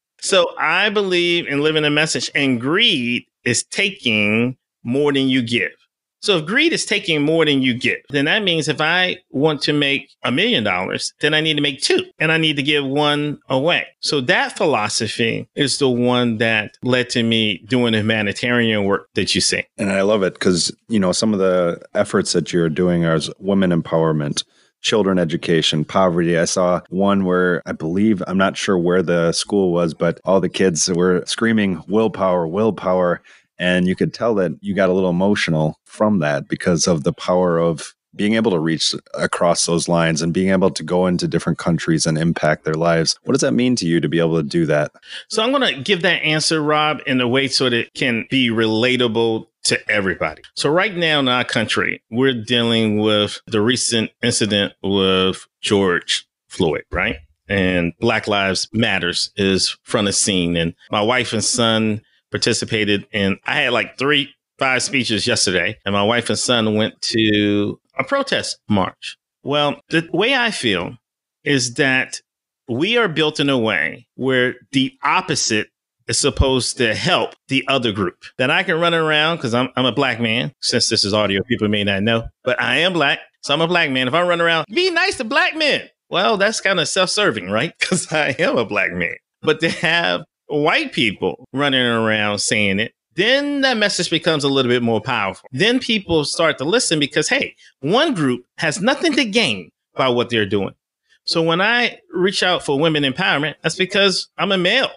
so 0.22 0.50
I 0.58 0.90
believe 0.90 1.48
in 1.48 1.62
living 1.62 1.86
a 1.86 1.90
message, 1.90 2.32
and 2.34 2.60
greed 2.60 3.24
is 3.44 3.64
taking 3.64 4.58
more 4.84 5.12
than 5.14 5.28
you 5.30 5.42
give. 5.42 5.72
So 6.22 6.38
if 6.38 6.46
greed 6.46 6.74
is 6.74 6.86
taking 6.86 7.22
more 7.22 7.46
than 7.46 7.62
you 7.62 7.78
get, 7.78 8.04
then 8.10 8.26
that 8.26 8.44
means 8.44 8.68
if 8.68 8.82
I 8.82 9.18
want 9.30 9.62
to 9.64 9.74
make 9.74 10.10
a 10.24 10.32
million 10.32 10.64
dollars, 10.64 11.14
then 11.22 11.34
I 11.34 11.42
need 11.42 11.56
to 11.56 11.62
make 11.62 11.82
two 11.82 12.06
and 12.20 12.32
I 12.32 12.38
need 12.38 12.56
to 12.56 12.64
give 12.64 12.86
one 12.86 13.40
away. 13.50 13.88
So 14.00 14.22
that 14.22 14.58
philosophy 14.58 15.48
is 15.56 15.78
the 15.78 15.90
one 15.90 16.38
that 16.38 16.78
led 16.84 17.10
to 17.12 17.24
me 17.24 17.60
doing 17.68 17.92
the 17.94 18.00
humanitarian 18.00 18.86
work 18.86 19.10
that 19.14 19.36
you 19.36 19.42
see. 19.42 19.64
And 19.78 19.92
I 19.92 20.02
love 20.02 20.24
it 20.24 20.34
because, 20.34 20.76
you 20.88 21.00
know, 21.00 21.12
some 21.12 21.34
of 21.34 21.40
the 21.40 21.82
efforts 21.94 22.34
that 22.34 22.52
you're 22.52 22.70
doing 22.70 23.06
are 23.06 23.20
women 23.40 23.72
empowerment 23.72 24.44
children 24.82 25.20
education, 25.20 25.84
poverty. 25.84 26.38
I 26.38 26.46
saw 26.46 26.82
one 26.90 27.26
where 27.26 27.62
I 27.66 27.72
believe, 27.72 28.22
I'm 28.28 28.38
not 28.38 28.58
sure 28.58 28.78
where 28.78 29.02
the 29.02 29.32
school 29.32 29.72
was, 29.72 29.94
but 29.94 30.20
all 30.24 30.40
the 30.40 30.50
kids 30.50 30.90
were 30.90 31.24
screaming 31.26 31.84
willpower, 31.88 32.48
willpower. 32.48 33.22
And 33.60 33.88
you 33.88 33.96
could 33.96 34.14
tell 34.14 34.36
that 34.36 34.52
you 34.62 34.74
got 34.74 34.90
a 34.90 34.94
little 34.94 35.10
emotional 35.10 35.80
from 35.86 36.20
that 36.20 36.48
because 36.48 36.88
of 36.88 37.04
the 37.04 37.14
power 37.14 37.58
of 37.58 37.96
being 38.16 38.34
able 38.34 38.52
to 38.52 38.60
reach 38.60 38.96
across 39.14 39.66
those 39.66 39.88
lines 39.88 40.22
and 40.22 40.34
being 40.34 40.50
able 40.50 40.72
to 40.72 40.84
go 40.84 41.06
into 41.06 41.28
different 41.28 41.60
countries 41.60 42.06
and 42.06 42.18
impact 42.18 42.66
their 42.66 42.74
lives. 42.74 43.18
What 43.24 43.34
does 43.34 43.42
that 43.42 43.54
mean 43.54 43.76
to 43.78 43.86
you 43.86 44.02
to 44.02 44.10
be 44.10 44.20
able 44.20 44.38
to 44.38 44.48
do 44.48 44.66
that? 44.66 44.92
So 45.30 45.44
I'm 45.44 45.52
going 45.52 45.76
to 45.76 45.82
give 45.82 46.02
that 46.02 46.24
answer, 46.24 46.62
Rob, 46.62 47.00
in 47.06 47.22
a 47.22 47.28
way 47.28 47.48
so 47.48 47.66
that 47.66 47.74
it 47.74 47.94
can 47.94 48.26
be 48.30 48.50
relatable 48.50 49.48
to 49.66 49.92
everybody. 49.92 50.42
So 50.56 50.70
right 50.70 50.96
now 50.96 51.20
in 51.20 51.28
our 51.28 51.44
country, 51.44 52.02
we're 52.10 52.42
dealing 52.42 53.00
with 53.00 53.40
the 53.48 53.62
recent 53.62 54.12
incident 54.24 54.74
with 54.82 55.46
George 55.62 56.28
Floyd, 56.48 56.86
right? 56.92 57.18
And 57.50 57.94
Black 58.00 58.28
Lives 58.28 58.68
Matters 58.74 59.32
is 59.36 59.78
front 59.84 60.08
of 60.08 60.16
scene. 60.16 60.56
And 60.56 60.74
my 60.92 61.02
wife 61.02 61.34
and 61.34 61.44
son 61.44 62.02
participated 62.32 63.08
in, 63.12 63.38
I 63.46 63.62
had 63.62 63.74
like 63.74 63.98
three, 63.98 64.34
five 64.60 64.84
speeches 64.84 65.28
yesterday, 65.28 65.78
and 65.86 65.94
my 65.94 66.04
wife 66.04 66.30
and 66.30 66.40
son 66.40 66.76
went 66.76 67.00
to 67.02 67.80
a 67.98 68.04
protest 68.04 68.60
march. 68.70 69.18
Well, 69.44 69.80
the 69.90 70.08
way 70.12 70.36
I 70.36 70.52
feel 70.52 70.98
is 71.44 71.76
that 71.76 72.22
we 72.68 72.98
are 72.98 73.08
built 73.08 73.40
in 73.40 73.50
a 73.50 73.58
way 73.58 74.08
where 74.16 74.56
the 74.72 74.94
opposite 75.04 75.68
is 76.08 76.18
supposed 76.18 76.78
to 76.78 76.94
help 76.96 77.34
the 77.48 77.64
other 77.68 77.92
group. 77.92 78.24
That 78.38 78.50
I 78.50 78.64
can 78.64 78.80
run 78.80 78.94
around 78.94 79.38
because 79.38 79.54
I'm, 79.54 79.70
I'm 79.76 79.86
a 79.86 79.92
black 79.92 80.20
man. 80.20 80.54
Since 80.62 80.90
this 80.90 81.04
is 81.04 81.14
audio, 81.14 81.44
people 81.44 81.68
may 81.68 81.84
not 81.84 82.04
know, 82.04 82.28
but 82.44 82.62
I 82.62 82.78
am 82.80 82.94
black. 82.94 83.20
So 83.42 83.54
I'm 83.54 83.62
a 83.62 83.68
black 83.68 83.92
man. 83.92 84.08
If 84.08 84.14
I 84.14 84.22
run 84.24 84.42
around, 84.42 84.66
be 84.74 84.90
nice 84.90 85.18
to 85.18 85.24
black 85.24 85.56
men. 85.56 85.90
well, 86.10 86.38
that's 86.38 86.62
kind 86.62 86.80
of 86.80 86.88
self 86.88 87.10
serving, 87.10 87.50
right? 87.50 87.74
Because 87.80 88.12
I 88.12 88.36
am 88.40 88.58
a 88.58 88.66
black 88.66 88.92
man. 88.92 89.16
But 89.42 89.60
to 89.62 89.70
have 89.70 90.24
white 90.48 90.92
people 90.94 91.48
running 91.54 91.82
around 91.82 92.40
saying 92.40 92.80
it, 92.80 92.94
then 93.16 93.62
that 93.62 93.78
message 93.78 94.10
becomes 94.10 94.44
a 94.44 94.50
little 94.50 94.70
bit 94.70 94.84
more 94.84 95.02
powerful. 95.02 95.50
Then 95.52 95.80
people 95.80 96.24
start 96.26 96.58
to 96.60 96.66
listen 96.66 97.00
because, 97.00 97.30
hey, 97.30 97.56
one 97.80 98.14
group 98.14 98.46
has 98.58 98.82
nothing 98.82 99.14
to 99.14 99.26
gain 99.26 99.72
by 99.96 100.10
what 100.10 100.30
they're 100.30 100.46
doing. 100.46 100.76
So 101.24 101.42
when 101.42 101.60
I 101.60 102.00
reach 102.14 102.44
out 102.44 102.64
for 102.64 102.80
women 102.80 103.04
empowerment, 103.04 103.56
that's 103.62 103.76
because 103.76 104.30
I'm 104.38 104.52
a 104.52 104.58
male. 104.58 104.92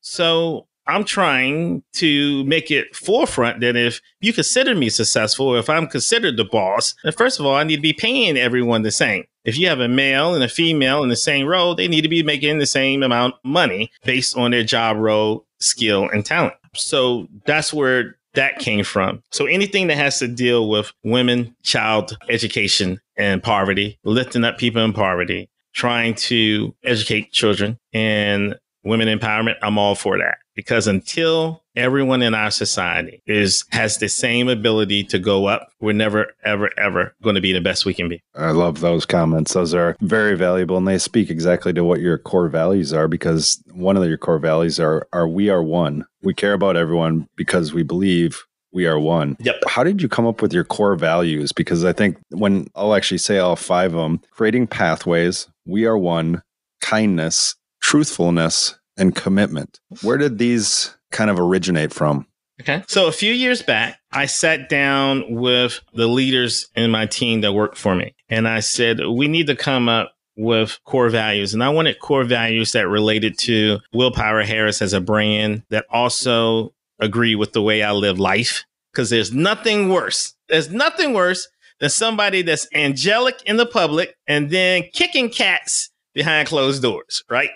So 0.00 0.67
I'm 0.88 1.04
trying 1.04 1.82
to 1.94 2.44
make 2.44 2.70
it 2.70 2.96
forefront 2.96 3.60
that 3.60 3.76
if 3.76 4.00
you 4.20 4.32
consider 4.32 4.74
me 4.74 4.88
successful, 4.88 5.54
if 5.54 5.68
I'm 5.68 5.86
considered 5.86 6.38
the 6.38 6.44
boss, 6.44 6.94
then 7.04 7.12
first 7.12 7.38
of 7.38 7.46
all, 7.46 7.54
I 7.54 7.64
need 7.64 7.76
to 7.76 7.82
be 7.82 7.92
paying 7.92 8.38
everyone 8.38 8.82
the 8.82 8.90
same. 8.90 9.24
If 9.44 9.58
you 9.58 9.68
have 9.68 9.80
a 9.80 9.88
male 9.88 10.34
and 10.34 10.42
a 10.42 10.48
female 10.48 11.02
in 11.02 11.10
the 11.10 11.16
same 11.16 11.46
role, 11.46 11.74
they 11.74 11.88
need 11.88 12.02
to 12.02 12.08
be 12.08 12.22
making 12.22 12.58
the 12.58 12.66
same 12.66 13.02
amount 13.02 13.34
of 13.34 13.40
money 13.44 13.90
based 14.04 14.36
on 14.36 14.50
their 14.50 14.64
job 14.64 14.96
role, 14.96 15.46
skill, 15.60 16.08
and 16.08 16.24
talent. 16.24 16.54
So 16.74 17.28
that's 17.44 17.72
where 17.72 18.16
that 18.34 18.58
came 18.58 18.84
from. 18.84 19.22
So 19.30 19.46
anything 19.46 19.88
that 19.88 19.96
has 19.96 20.18
to 20.20 20.28
deal 20.28 20.68
with 20.68 20.92
women, 21.04 21.54
child 21.62 22.16
education, 22.28 23.00
and 23.16 23.42
poverty, 23.42 23.98
lifting 24.04 24.44
up 24.44 24.58
people 24.58 24.82
in 24.82 24.92
poverty, 24.92 25.50
trying 25.74 26.14
to 26.14 26.74
educate 26.84 27.32
children 27.32 27.78
and 27.92 28.58
women 28.88 29.08
empowerment, 29.08 29.56
I'm 29.62 29.78
all 29.78 29.94
for 29.94 30.18
that 30.18 30.38
because 30.58 30.88
until 30.88 31.62
everyone 31.76 32.20
in 32.20 32.34
our 32.34 32.50
society 32.50 33.22
is 33.26 33.64
has 33.70 33.98
the 33.98 34.08
same 34.08 34.48
ability 34.48 35.04
to 35.04 35.18
go 35.18 35.46
up, 35.46 35.68
we're 35.80 35.92
never 35.92 36.32
ever 36.44 36.70
ever 36.76 37.14
going 37.22 37.36
to 37.36 37.40
be 37.40 37.52
the 37.52 37.60
best 37.60 37.84
we 37.84 37.94
can 37.94 38.08
be. 38.08 38.20
I 38.34 38.50
love 38.50 38.80
those 38.80 39.06
comments. 39.06 39.52
Those 39.52 39.72
are 39.72 39.96
very 40.00 40.36
valuable 40.36 40.76
and 40.76 40.88
they 40.88 40.98
speak 40.98 41.30
exactly 41.30 41.72
to 41.74 41.84
what 41.84 42.00
your 42.00 42.18
core 42.18 42.48
values 42.48 42.92
are 42.92 43.06
because 43.06 43.62
one 43.72 43.96
of 43.96 44.04
your 44.08 44.18
core 44.18 44.40
values 44.40 44.80
are 44.80 45.06
are 45.12 45.28
we 45.28 45.48
are 45.48 45.62
one. 45.62 46.04
We 46.22 46.34
care 46.34 46.54
about 46.54 46.76
everyone 46.76 47.28
because 47.36 47.72
we 47.72 47.84
believe 47.84 48.42
we 48.72 48.86
are 48.86 48.98
one. 48.98 49.36
Yep. 49.40 49.62
How 49.68 49.84
did 49.84 50.02
you 50.02 50.08
come 50.08 50.26
up 50.26 50.42
with 50.42 50.52
your 50.52 50.64
core 50.64 50.96
values? 50.96 51.52
Because 51.52 51.84
I 51.84 51.92
think 51.92 52.18
when 52.30 52.66
I'll 52.74 52.94
actually 52.94 53.18
say 53.18 53.38
all 53.38 53.56
five 53.56 53.94
of 53.94 54.00
them, 54.00 54.20
creating 54.32 54.66
pathways, 54.66 55.48
we 55.64 55.86
are 55.86 55.96
one, 55.96 56.42
kindness, 56.80 57.54
truthfulness, 57.80 58.77
and 58.98 59.14
commitment. 59.14 59.80
Where 60.02 60.18
did 60.18 60.38
these 60.38 60.94
kind 61.10 61.30
of 61.30 61.38
originate 61.38 61.92
from? 61.92 62.26
Okay. 62.60 62.82
So 62.88 63.06
a 63.06 63.12
few 63.12 63.32
years 63.32 63.62
back, 63.62 64.00
I 64.10 64.26
sat 64.26 64.68
down 64.68 65.24
with 65.34 65.80
the 65.94 66.08
leaders 66.08 66.68
in 66.74 66.90
my 66.90 67.06
team 67.06 67.40
that 67.42 67.52
worked 67.52 67.78
for 67.78 67.94
me. 67.94 68.14
And 68.28 68.48
I 68.48 68.60
said, 68.60 69.06
we 69.06 69.28
need 69.28 69.46
to 69.46 69.56
come 69.56 69.88
up 69.88 70.12
with 70.36 70.78
core 70.84 71.08
values. 71.08 71.54
And 71.54 71.62
I 71.62 71.68
wanted 71.68 72.00
core 72.00 72.24
values 72.24 72.72
that 72.72 72.88
related 72.88 73.38
to 73.40 73.78
Willpower 73.92 74.42
Harris 74.42 74.82
as 74.82 74.92
a 74.92 75.00
brand 75.00 75.62
that 75.70 75.86
also 75.90 76.74
agree 77.00 77.34
with 77.34 77.52
the 77.52 77.62
way 77.62 77.82
I 77.82 77.92
live 77.92 78.18
life. 78.18 78.64
Cause 78.94 79.10
there's 79.10 79.32
nothing 79.32 79.90
worse. 79.90 80.34
There's 80.48 80.70
nothing 80.70 81.12
worse 81.12 81.46
than 81.78 81.90
somebody 81.90 82.42
that's 82.42 82.66
angelic 82.74 83.40
in 83.46 83.56
the 83.56 83.66
public 83.66 84.16
and 84.26 84.50
then 84.50 84.84
kicking 84.92 85.30
cats 85.30 85.87
behind 86.14 86.48
closed 86.48 86.82
doors, 86.82 87.22
right? 87.30 87.50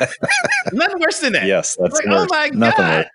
Nothing 0.72 1.00
worse 1.00 1.20
than 1.20 1.32
that. 1.34 1.46
Yes, 1.46 1.76
that's 1.80 1.94
like, 1.94 2.06
oh 2.08 2.10
worse. 2.22 2.28
oh 2.30 2.34
my 2.34 2.48
Nothing 2.48 2.84
god. 2.84 2.96
worse. 2.98 3.06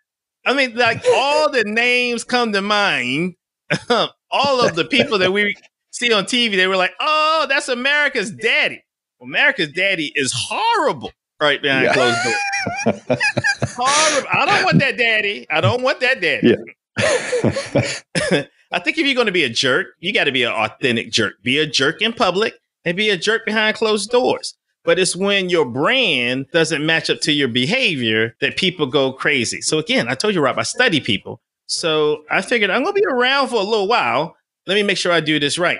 I 0.45 0.53
mean, 0.53 0.75
like 0.75 1.03
all 1.13 1.49
the 1.51 1.63
names 1.65 2.23
come 2.23 2.51
to 2.53 2.61
mind. 2.61 3.35
all 3.89 4.61
of 4.61 4.75
the 4.75 4.85
people 4.85 5.17
that 5.17 5.33
we 5.33 5.55
see 5.91 6.13
on 6.13 6.25
TV, 6.25 6.55
they 6.55 6.67
were 6.67 6.75
like, 6.75 6.93
"Oh, 6.99 7.45
that's 7.49 7.67
America's 7.67 8.29
daddy." 8.31 8.83
Well, 9.19 9.27
America's 9.27 9.71
daddy 9.71 10.11
is 10.15 10.31
horrible 10.35 11.11
right 11.41 11.59
behind 11.61 11.85
Yeah. 11.85 11.93
closed 11.93 12.17
doors. 12.23 13.17
horrible. 13.75 14.27
I 14.31 14.45
don't 14.45 14.63
want 14.65 14.79
that 14.79 14.97
daddy. 14.97 15.47
I 15.49 15.61
don't 15.61 15.81
want 15.81 15.99
that 16.01 16.21
daddy. 16.21 16.49
Yeah. 16.49 18.43
I 18.71 18.79
think 18.79 18.97
if 18.97 19.05
you're 19.05 19.15
going 19.15 19.27
to 19.27 19.31
be 19.31 19.43
a 19.43 19.49
jerk, 19.49 19.87
you 19.99 20.13
got 20.13 20.25
to 20.25 20.31
be 20.31 20.43
an 20.43 20.51
authentic 20.51 21.11
jerk. 21.11 21.41
Be 21.43 21.59
a 21.59 21.65
jerk 21.65 22.01
in 22.01 22.13
public 22.13 22.53
and 22.83 22.97
be 22.97 23.09
a 23.09 23.17
jerk 23.17 23.45
behind 23.45 23.77
closed 23.77 24.09
doors. 24.11 24.55
But 24.85 24.99
it's 24.99 25.15
when 25.15 25.49
your 25.49 25.65
brand 25.65 26.45
doesn't 26.51 26.85
match 26.85 27.09
up 27.09 27.19
to 27.21 27.31
your 27.31 27.47
behavior 27.47 28.35
that 28.39 28.55
people 28.55 28.85
go 28.85 29.11
crazy. 29.11 29.61
So 29.61 29.79
again, 29.79 30.07
I 30.07 30.15
told 30.15 30.35
you, 30.35 30.41
Rob, 30.41 30.59
I 30.59 30.63
study 30.63 30.99
people. 30.99 31.41
So 31.67 32.23
I 32.29 32.41
figured 32.41 32.69
I'm 32.69 32.83
going 32.83 32.95
to 32.95 33.01
be 33.01 33.07
around 33.07 33.47
for 33.47 33.55
a 33.55 33.63
little 33.63 33.87
while. 33.87 34.35
Let 34.67 34.75
me 34.75 34.83
make 34.83 34.97
sure 34.97 35.11
I 35.11 35.19
do 35.19 35.39
this 35.39 35.57
right. 35.57 35.79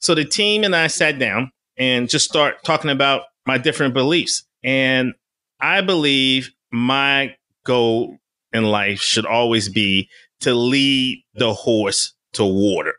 So 0.00 0.14
the 0.14 0.24
team 0.24 0.64
and 0.64 0.74
I 0.74 0.86
sat 0.86 1.18
down 1.18 1.52
and 1.76 2.08
just 2.08 2.28
start 2.28 2.64
talking 2.64 2.90
about 2.90 3.22
my 3.46 3.58
different 3.58 3.94
beliefs. 3.94 4.44
And 4.64 5.12
I 5.60 5.82
believe 5.82 6.50
my 6.72 7.34
goal 7.64 8.16
in 8.52 8.64
life 8.64 9.00
should 9.00 9.26
always 9.26 9.68
be 9.68 10.08
to 10.40 10.54
lead 10.54 11.22
the 11.34 11.52
horse 11.52 12.14
to 12.32 12.44
water. 12.44 12.94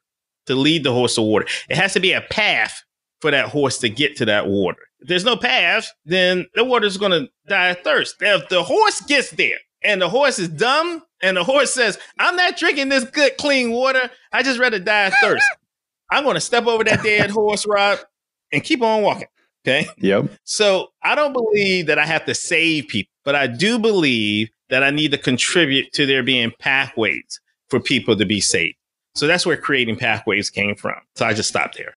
To 0.46 0.56
lead 0.56 0.84
the 0.84 0.94
horse 0.94 1.16
to 1.16 1.22
water. 1.22 1.48
It 1.70 1.78
has 1.78 1.94
to 1.94 2.00
be 2.00 2.14
a 2.14 2.22
path 2.22 2.84
for 3.22 3.32
that 3.32 3.50
horse 3.50 3.80
to 3.80 3.90
get 3.90 4.16
to 4.18 4.26
that 4.26 4.48
water. 4.48 4.87
If 5.00 5.08
there's 5.08 5.26
no 5.26 5.38
path, 5.38 5.92
then 6.06 6.48
the 6.56 6.64
water's 6.64 6.98
going 6.98 7.12
to 7.12 7.30
die 7.48 7.68
of 7.68 7.80
thirst. 7.82 8.16
If 8.20 8.50
the 8.50 8.64
horse 8.64 9.02
gets 9.02 9.32
there 9.32 9.58
and 9.84 10.02
the 10.02 10.10
horse 10.10 10.40
is 10.40 10.50
dumb 10.50 11.04
and 11.22 11.38
the 11.38 11.44
horse 11.44 11.74
says, 11.74 12.00
I'm 12.20 12.36
not 12.36 12.58
drinking 12.58 12.90
this 12.90 13.04
good, 13.04 13.38
clean 13.38 13.72
water, 13.72 14.10
I 14.32 14.44
just 14.44 14.60
rather 14.60 14.80
die 14.80 15.06
of 15.06 15.14
thirst. 15.22 15.46
I'm 16.12 16.24
going 16.24 16.36
to 16.36 16.42
step 16.42 16.66
over 16.68 16.84
that 16.86 17.04
dead 17.04 17.30
horse, 17.32 17.66
Rob, 17.68 18.00
and 18.54 18.64
keep 18.64 18.82
on 18.82 19.04
walking. 19.04 19.28
Okay. 19.68 19.88
yep. 19.98 20.32
So 20.46 20.90
I 21.04 21.14
don't 21.16 21.34
believe 21.34 21.88
that 21.88 22.00
I 22.00 22.06
have 22.06 22.26
to 22.26 22.34
save 22.34 22.88
people, 22.88 23.12
but 23.26 23.36
I 23.36 23.48
do 23.48 23.78
believe 23.78 24.50
that 24.70 24.82
I 24.82 24.92
need 24.92 25.12
to 25.12 25.18
contribute 25.18 25.92
to 25.94 26.06
there 26.06 26.24
being 26.24 26.54
pathways 26.60 27.42
for 27.70 27.80
people 27.82 28.16
to 28.16 28.26
be 28.26 28.40
saved. 28.40 28.78
So 29.16 29.28
that's 29.28 29.46
where 29.46 29.58
creating 29.58 29.98
pathways 29.98 30.50
came 30.50 30.76
from. 30.76 30.96
So 31.16 31.26
I 31.26 31.34
just 31.34 31.50
stopped 31.50 31.76
there. 31.76 31.96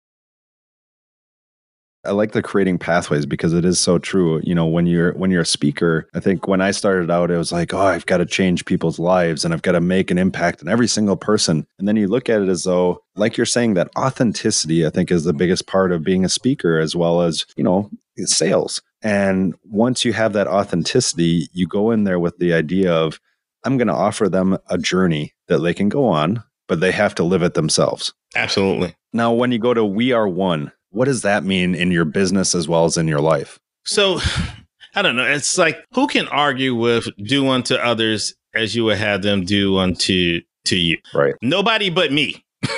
I 2.08 2.12
like 2.12 2.32
the 2.32 2.42
creating 2.42 2.78
pathways 2.78 3.26
because 3.26 3.52
it 3.52 3.64
is 3.64 3.78
so 3.78 3.98
true. 3.98 4.40
You 4.42 4.54
know, 4.54 4.66
when 4.66 4.86
you're 4.86 5.12
when 5.12 5.30
you're 5.30 5.42
a 5.42 5.46
speaker, 5.46 6.08
I 6.14 6.20
think 6.20 6.48
when 6.48 6.60
I 6.60 6.70
started 6.70 7.10
out, 7.10 7.30
it 7.30 7.36
was 7.36 7.52
like, 7.52 7.74
oh, 7.74 7.78
I've 7.78 8.06
got 8.06 8.16
to 8.16 8.26
change 8.26 8.64
people's 8.64 8.98
lives 8.98 9.44
and 9.44 9.52
I've 9.52 9.62
got 9.62 9.72
to 9.72 9.80
make 9.80 10.10
an 10.10 10.18
impact 10.18 10.62
on 10.62 10.68
every 10.68 10.88
single 10.88 11.16
person. 11.16 11.66
And 11.78 11.86
then 11.86 11.96
you 11.96 12.08
look 12.08 12.28
at 12.28 12.40
it 12.40 12.48
as 12.48 12.64
though, 12.64 13.02
like 13.14 13.36
you're 13.36 13.46
saying, 13.46 13.74
that 13.74 13.90
authenticity, 13.96 14.86
I 14.86 14.90
think, 14.90 15.10
is 15.10 15.24
the 15.24 15.34
biggest 15.34 15.66
part 15.66 15.92
of 15.92 16.02
being 16.02 16.24
a 16.24 16.30
speaker, 16.30 16.78
as 16.78 16.96
well 16.96 17.22
as 17.22 17.44
you 17.56 17.62
know, 17.62 17.90
sales. 18.24 18.80
And 19.02 19.54
once 19.64 20.04
you 20.04 20.12
have 20.14 20.32
that 20.32 20.48
authenticity, 20.48 21.48
you 21.52 21.66
go 21.66 21.90
in 21.90 22.04
there 22.04 22.18
with 22.18 22.38
the 22.38 22.52
idea 22.54 22.92
of, 22.92 23.20
I'm 23.64 23.76
going 23.76 23.88
to 23.88 23.94
offer 23.94 24.28
them 24.28 24.58
a 24.68 24.78
journey 24.78 25.34
that 25.48 25.58
they 25.58 25.74
can 25.74 25.88
go 25.88 26.06
on, 26.06 26.42
but 26.66 26.80
they 26.80 26.92
have 26.92 27.14
to 27.16 27.24
live 27.24 27.42
it 27.42 27.54
themselves. 27.54 28.12
Absolutely. 28.34 28.94
Now, 29.12 29.32
when 29.32 29.52
you 29.52 29.58
go 29.58 29.74
to 29.74 29.84
We 29.84 30.12
Are 30.12 30.28
One, 30.28 30.72
what 30.98 31.04
does 31.04 31.22
that 31.22 31.44
mean 31.44 31.76
in 31.76 31.92
your 31.92 32.04
business 32.04 32.56
as 32.56 32.66
well 32.66 32.84
as 32.84 32.96
in 32.96 33.06
your 33.06 33.20
life? 33.20 33.60
So 33.84 34.18
I 34.96 35.02
don't 35.02 35.14
know. 35.14 35.24
It's 35.24 35.56
like 35.56 35.84
who 35.92 36.08
can 36.08 36.26
argue 36.26 36.74
with 36.74 37.08
do 37.24 37.46
unto 37.48 37.76
others 37.76 38.34
as 38.52 38.74
you 38.74 38.84
would 38.86 38.98
have 38.98 39.22
them 39.22 39.44
do 39.44 39.78
unto 39.78 40.40
to 40.64 40.76
you? 40.76 40.98
Right. 41.14 41.36
Nobody 41.40 41.88
but 41.88 42.12
me. 42.12 42.44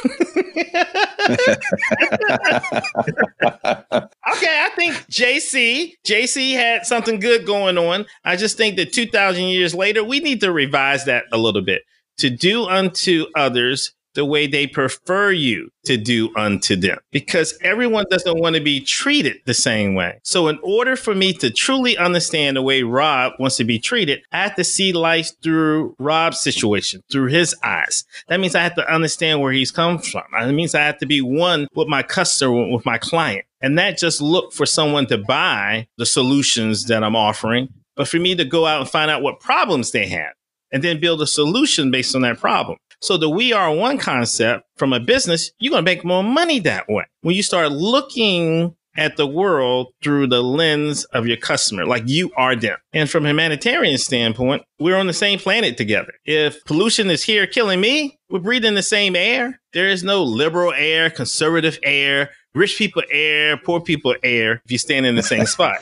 Okay, 4.33 4.63
I 4.63 4.71
think 4.77 4.95
JC 5.11 5.95
JC 6.07 6.53
had 6.53 6.85
something 6.85 7.21
good 7.21 7.47
going 7.47 7.79
on. 7.79 8.05
I 8.25 8.37
just 8.37 8.57
think 8.57 8.77
that 8.77 8.93
2000 8.93 9.45
years 9.45 9.75
later 9.75 10.05
we 10.05 10.21
need 10.21 10.41
to 10.41 10.53
revise 10.53 11.07
that 11.07 11.25
a 11.33 11.39
little 11.39 11.63
bit. 11.63 11.83
To 12.19 12.29
do 12.29 12.67
unto 12.67 13.27
others 13.35 13.93
the 14.15 14.25
way 14.25 14.47
they 14.47 14.67
prefer 14.67 15.31
you 15.31 15.71
to 15.85 15.97
do 15.97 16.31
unto 16.37 16.77
them 16.77 16.99
because 17.11 17.57
everyone 17.63 18.05
doesn't 18.11 18.39
want 18.39 18.57
to 18.57 18.61
be 18.61 18.81
treated 18.81 19.37
the 19.47 19.55
same 19.55 19.95
way. 19.95 20.21
So 20.23 20.49
in 20.49 20.59
order 20.63 20.97
for 20.97 21.15
me 21.15 21.33
to 21.35 21.51
truly 21.51 21.97
understand 21.97 22.57
the 22.57 22.63
way 22.63 22.83
Rob 22.83 23.33
wants 23.39 23.57
to 23.57 23.65
be 23.65 23.79
treated, 23.79 24.23
I 24.33 24.43
have 24.43 24.57
to 24.57 24.65
see 24.65 24.93
life 24.93 25.31
through 25.43 25.95
Rob's 25.99 26.41
situation, 26.41 27.03
through 27.11 27.29
his 27.29 27.55
eyes. 27.63 28.05
That 28.29 28.41
means 28.41 28.55
I 28.55 28.63
have 28.63 28.75
to 28.77 28.93
understand 28.93 29.41
where 29.41 29.53
he's 29.53 29.71
come 29.71 29.99
from. 29.99 30.25
That 30.33 30.53
means 30.53 30.75
I 30.75 30.83
have 30.83 30.99
to 30.99 31.07
be 31.07 31.21
one 31.21 31.69
with 31.75 31.89
my 31.89 32.03
customer, 32.03 32.71
with 32.71 32.85
my 32.85 32.99
client 32.99 33.47
and 33.61 33.75
not 33.75 33.97
just 33.97 34.21
look 34.21 34.53
for 34.53 34.67
someone 34.67 35.07
to 35.07 35.19
buy 35.19 35.87
the 35.99 36.07
solutions 36.07 36.87
that 36.87 37.05
I'm 37.05 37.17
offering, 37.17 37.69
but 37.97 38.09
for 38.09 38.19
me 38.19 38.35
to 38.35 38.45
go 38.45 38.67
out 38.67 38.81
and 38.81 38.91
find 38.91 39.11
out 39.11 39.23
what 39.23 39.41
problems 39.41 39.91
they 39.91 40.07
have 40.09 40.33
and 40.73 40.83
then 40.83 41.01
build 41.01 41.21
a 41.21 41.27
solution 41.27 41.91
based 41.91 42.15
on 42.15 42.23
that 42.23 42.39
problem. 42.39 42.79
So 43.01 43.17
the 43.17 43.31
we 43.31 43.53
are 43.53 43.75
one 43.75 43.99
concept 43.99 44.65
from 44.77 44.93
a 44.93 45.01
business, 45.01 45.51
you're 45.59 45.71
going 45.71 45.85
to 45.85 45.91
make 45.91 46.05
more 46.05 46.23
money 46.23 46.61
that 46.61 46.89
way. 46.89 47.05
When 47.23 47.35
you 47.35 47.43
start 47.43 47.73
looking 47.73 48.75
at 48.97 49.17
the 49.17 49.27
world 49.27 49.89
through 50.03 50.27
the 50.27 50.43
lens 50.43 51.05
of 51.07 51.27
your 51.27 51.37
customer, 51.37 51.87
like 51.87 52.03
you 52.07 52.31
are 52.37 52.57
them. 52.57 52.77
And 52.93 53.09
from 53.09 53.25
a 53.25 53.31
humanitarian 53.31 53.99
standpoint, 53.99 54.63
we're 54.79 54.97
on 54.97 55.07
the 55.07 55.13
same 55.13 55.39
planet 55.39 55.77
together. 55.77 56.13
If 56.25 56.65
pollution 56.65 57.09
is 57.11 57.23
here 57.23 57.47
killing 57.47 57.81
me, 57.81 58.19
we're 58.29 58.41
breathing 58.41 58.75
the 58.75 58.83
same 58.83 59.17
air. 59.17 59.61
There 59.73 59.89
is 59.89 60.03
no 60.03 60.23
liberal 60.23 60.73
air, 60.75 61.09
conservative 61.09 61.79
air, 61.83 62.31
rich 62.55 62.77
people 62.77 63.03
air, 63.11 63.57
poor 63.57 63.81
people 63.81 64.15
air 64.23 64.61
if 64.65 64.73
you 64.73 64.79
stand 64.79 65.07
in 65.07 65.15
the 65.15 65.23
same 65.23 65.47
spot. 65.47 65.77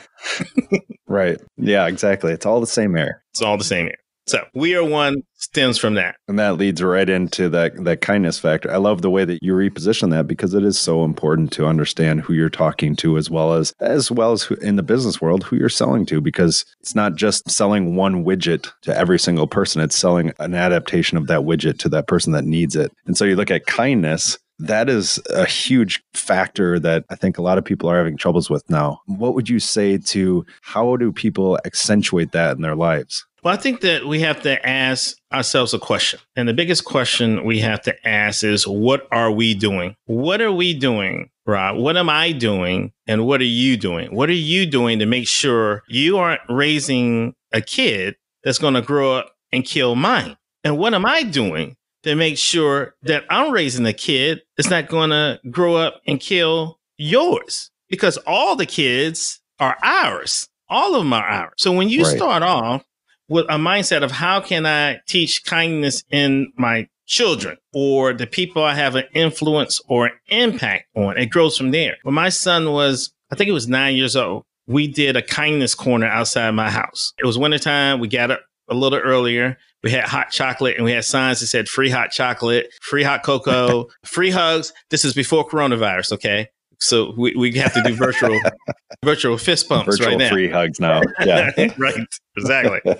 Right. 1.07 1.41
Yeah, 1.57 1.87
exactly. 1.87 2.31
It's 2.31 2.45
all 2.45 2.61
the 2.61 2.67
same 2.67 2.95
air. 2.95 3.23
It's 3.33 3.41
all 3.41 3.57
the 3.57 3.63
same 3.63 3.87
air. 3.87 3.97
So 4.29 4.45
we 4.53 4.75
are 4.75 4.83
one 4.83 5.23
stems 5.37 5.79
from 5.79 5.95
that. 5.95 6.17
And 6.27 6.37
that 6.37 6.57
leads 6.57 6.83
right 6.83 7.09
into 7.09 7.49
that 7.49 7.83
that 7.83 8.01
kindness 8.01 8.37
factor. 8.37 8.71
I 8.71 8.77
love 8.77 9.01
the 9.01 9.09
way 9.09 9.25
that 9.25 9.41
you 9.41 9.53
reposition 9.53 10.11
that 10.11 10.27
because 10.27 10.53
it 10.53 10.63
is 10.63 10.77
so 10.77 11.03
important 11.03 11.51
to 11.53 11.65
understand 11.65 12.21
who 12.21 12.33
you're 12.33 12.47
talking 12.47 12.95
to 12.97 13.17
as 13.17 13.31
well 13.31 13.53
as 13.53 13.73
as 13.79 14.11
well 14.11 14.31
as 14.31 14.43
who, 14.43 14.53
in 14.55 14.75
the 14.75 14.83
business 14.83 15.19
world 15.19 15.43
who 15.43 15.55
you're 15.55 15.67
selling 15.67 16.05
to 16.05 16.21
because 16.21 16.63
it's 16.79 16.93
not 16.93 17.15
just 17.15 17.49
selling 17.49 17.95
one 17.95 18.23
widget 18.23 18.71
to 18.83 18.95
every 18.95 19.17
single 19.17 19.47
person, 19.47 19.81
it's 19.81 19.95
selling 19.97 20.31
an 20.37 20.53
adaptation 20.53 21.17
of 21.17 21.25
that 21.25 21.41
widget 21.41 21.79
to 21.79 21.89
that 21.89 22.05
person 22.05 22.31
that 22.33 22.45
needs 22.45 22.75
it. 22.75 22.91
And 23.07 23.17
so 23.17 23.25
you 23.25 23.35
look 23.35 23.49
at 23.49 23.65
kindness 23.65 24.37
that 24.59 24.89
is 24.89 25.21
a 25.29 25.45
huge 25.45 26.03
factor 26.13 26.79
that 26.79 27.05
I 27.09 27.15
think 27.15 27.37
a 27.37 27.41
lot 27.41 27.57
of 27.57 27.63
people 27.63 27.89
are 27.89 27.97
having 27.97 28.17
troubles 28.17 28.49
with 28.49 28.69
now. 28.69 28.99
What 29.05 29.33
would 29.33 29.47
you 29.47 29.59
say 29.59 29.97
to 29.97 30.45
how 30.61 30.97
do 30.97 31.13
people 31.13 31.57
accentuate 31.65 32.33
that 32.33 32.57
in 32.57 32.61
their 32.61 32.75
lives? 32.75 33.25
Well, 33.43 33.53
I 33.53 33.57
think 33.57 33.81
that 33.81 34.05
we 34.05 34.19
have 34.21 34.41
to 34.41 34.65
ask 34.67 35.15
ourselves 35.31 35.73
a 35.73 35.79
question. 35.79 36.19
And 36.35 36.47
the 36.47 36.53
biggest 36.53 36.85
question 36.85 37.45
we 37.45 37.59
have 37.59 37.81
to 37.83 38.07
ask 38.07 38.43
is 38.43 38.67
what 38.67 39.07
are 39.11 39.31
we 39.31 39.53
doing? 39.53 39.95
What 40.05 40.41
are 40.41 40.51
we 40.51 40.73
doing, 40.73 41.29
Rob? 41.45 41.77
What 41.77 41.95
am 41.97 42.09
I 42.09 42.31
doing? 42.33 42.91
And 43.07 43.25
what 43.25 43.39
are 43.41 43.45
you 43.45 43.77
doing? 43.77 44.13
What 44.13 44.29
are 44.29 44.33
you 44.33 44.65
doing 44.65 44.99
to 44.99 45.05
make 45.05 45.27
sure 45.27 45.83
you 45.87 46.17
aren't 46.17 46.41
raising 46.49 47.33
a 47.53 47.61
kid 47.61 48.15
that's 48.43 48.57
going 48.59 48.73
to 48.73 48.81
grow 48.81 49.15
up 49.17 49.31
and 49.51 49.63
kill 49.63 49.95
mine? 49.95 50.35
And 50.63 50.77
what 50.77 50.93
am 50.93 51.05
I 51.05 51.23
doing 51.23 51.77
to 52.03 52.15
make 52.15 52.37
sure 52.37 52.95
that 53.03 53.23
I'm 53.29 53.51
raising 53.51 53.85
a 53.85 53.93
kid 53.93 54.41
that's 54.57 54.69
not 54.69 54.89
going 54.89 55.11
to 55.11 55.39
grow 55.49 55.75
up 55.77 56.01
and 56.05 56.19
kill 56.19 56.79
yours? 56.97 57.71
Because 57.89 58.17
all 58.27 58.55
the 58.57 58.65
kids 58.65 59.39
are 59.59 59.77
ours. 59.81 60.49
All 60.67 60.93
of 60.93 61.01
them 61.01 61.13
are 61.13 61.25
ours. 61.25 61.53
So 61.57 61.71
when 61.71 61.89
you 61.89 62.03
Right. 62.03 62.15
start 62.17 62.43
off 62.43 62.83
with 63.29 63.45
a 63.45 63.57
mindset 63.57 64.03
of 64.03 64.11
how 64.11 64.41
can 64.41 64.65
I 64.65 64.99
teach 65.07 65.45
kindness 65.45 66.03
in 66.11 66.51
my 66.57 66.87
children 67.05 67.57
or 67.73 68.13
the 68.13 68.27
people 68.27 68.63
I 68.63 68.75
have 68.75 68.95
an 68.95 69.05
influence 69.13 69.81
or 69.87 70.07
an 70.07 70.13
impact 70.27 70.85
on, 70.95 71.17
it 71.17 71.27
grows 71.27 71.57
from 71.57 71.71
there. 71.71 71.97
When 72.03 72.15
my 72.15 72.29
son 72.29 72.71
was, 72.71 73.11
I 73.31 73.35
think 73.35 73.49
it 73.49 73.53
was 73.53 73.67
nine 73.67 73.95
years 73.95 74.15
old, 74.15 74.43
we 74.67 74.87
did 74.87 75.15
a 75.15 75.21
kindness 75.21 75.73
corner 75.73 76.05
outside 76.05 76.51
my 76.51 76.69
house. 76.69 77.13
It 77.17 77.25
was 77.25 77.37
wintertime. 77.37 77.99
We 77.99 78.07
got 78.07 78.31
up 78.31 78.41
a 78.69 78.75
little 78.75 78.99
earlier. 78.99 79.57
We 79.83 79.91
had 79.91 80.03
hot 80.03 80.31
chocolate 80.31 80.75
and 80.75 80.85
we 80.85 80.91
had 80.91 81.05
signs 81.05 81.39
that 81.39 81.47
said 81.47 81.67
free 81.67 81.89
hot 81.89 82.11
chocolate, 82.11 82.69
free 82.81 83.03
hot 83.03 83.23
cocoa, 83.23 83.87
free 84.05 84.29
hugs. 84.29 84.71
This 84.89 85.05
is 85.05 85.13
before 85.13 85.47
coronavirus, 85.47 86.13
okay? 86.13 86.49
So 86.81 87.13
we, 87.17 87.35
we 87.35 87.51
have 87.59 87.73
to 87.73 87.81
do 87.83 87.93
virtual 87.93 88.39
virtual 89.03 89.37
fist 89.37 89.67
bumps 89.67 89.85
Virtual 89.97 90.07
right 90.09 90.17
now. 90.17 90.29
free 90.29 90.49
hugs 90.49 90.79
now. 90.79 91.01
Yeah. 91.25 91.51
right. 91.77 91.95
Exactly. 92.37 92.95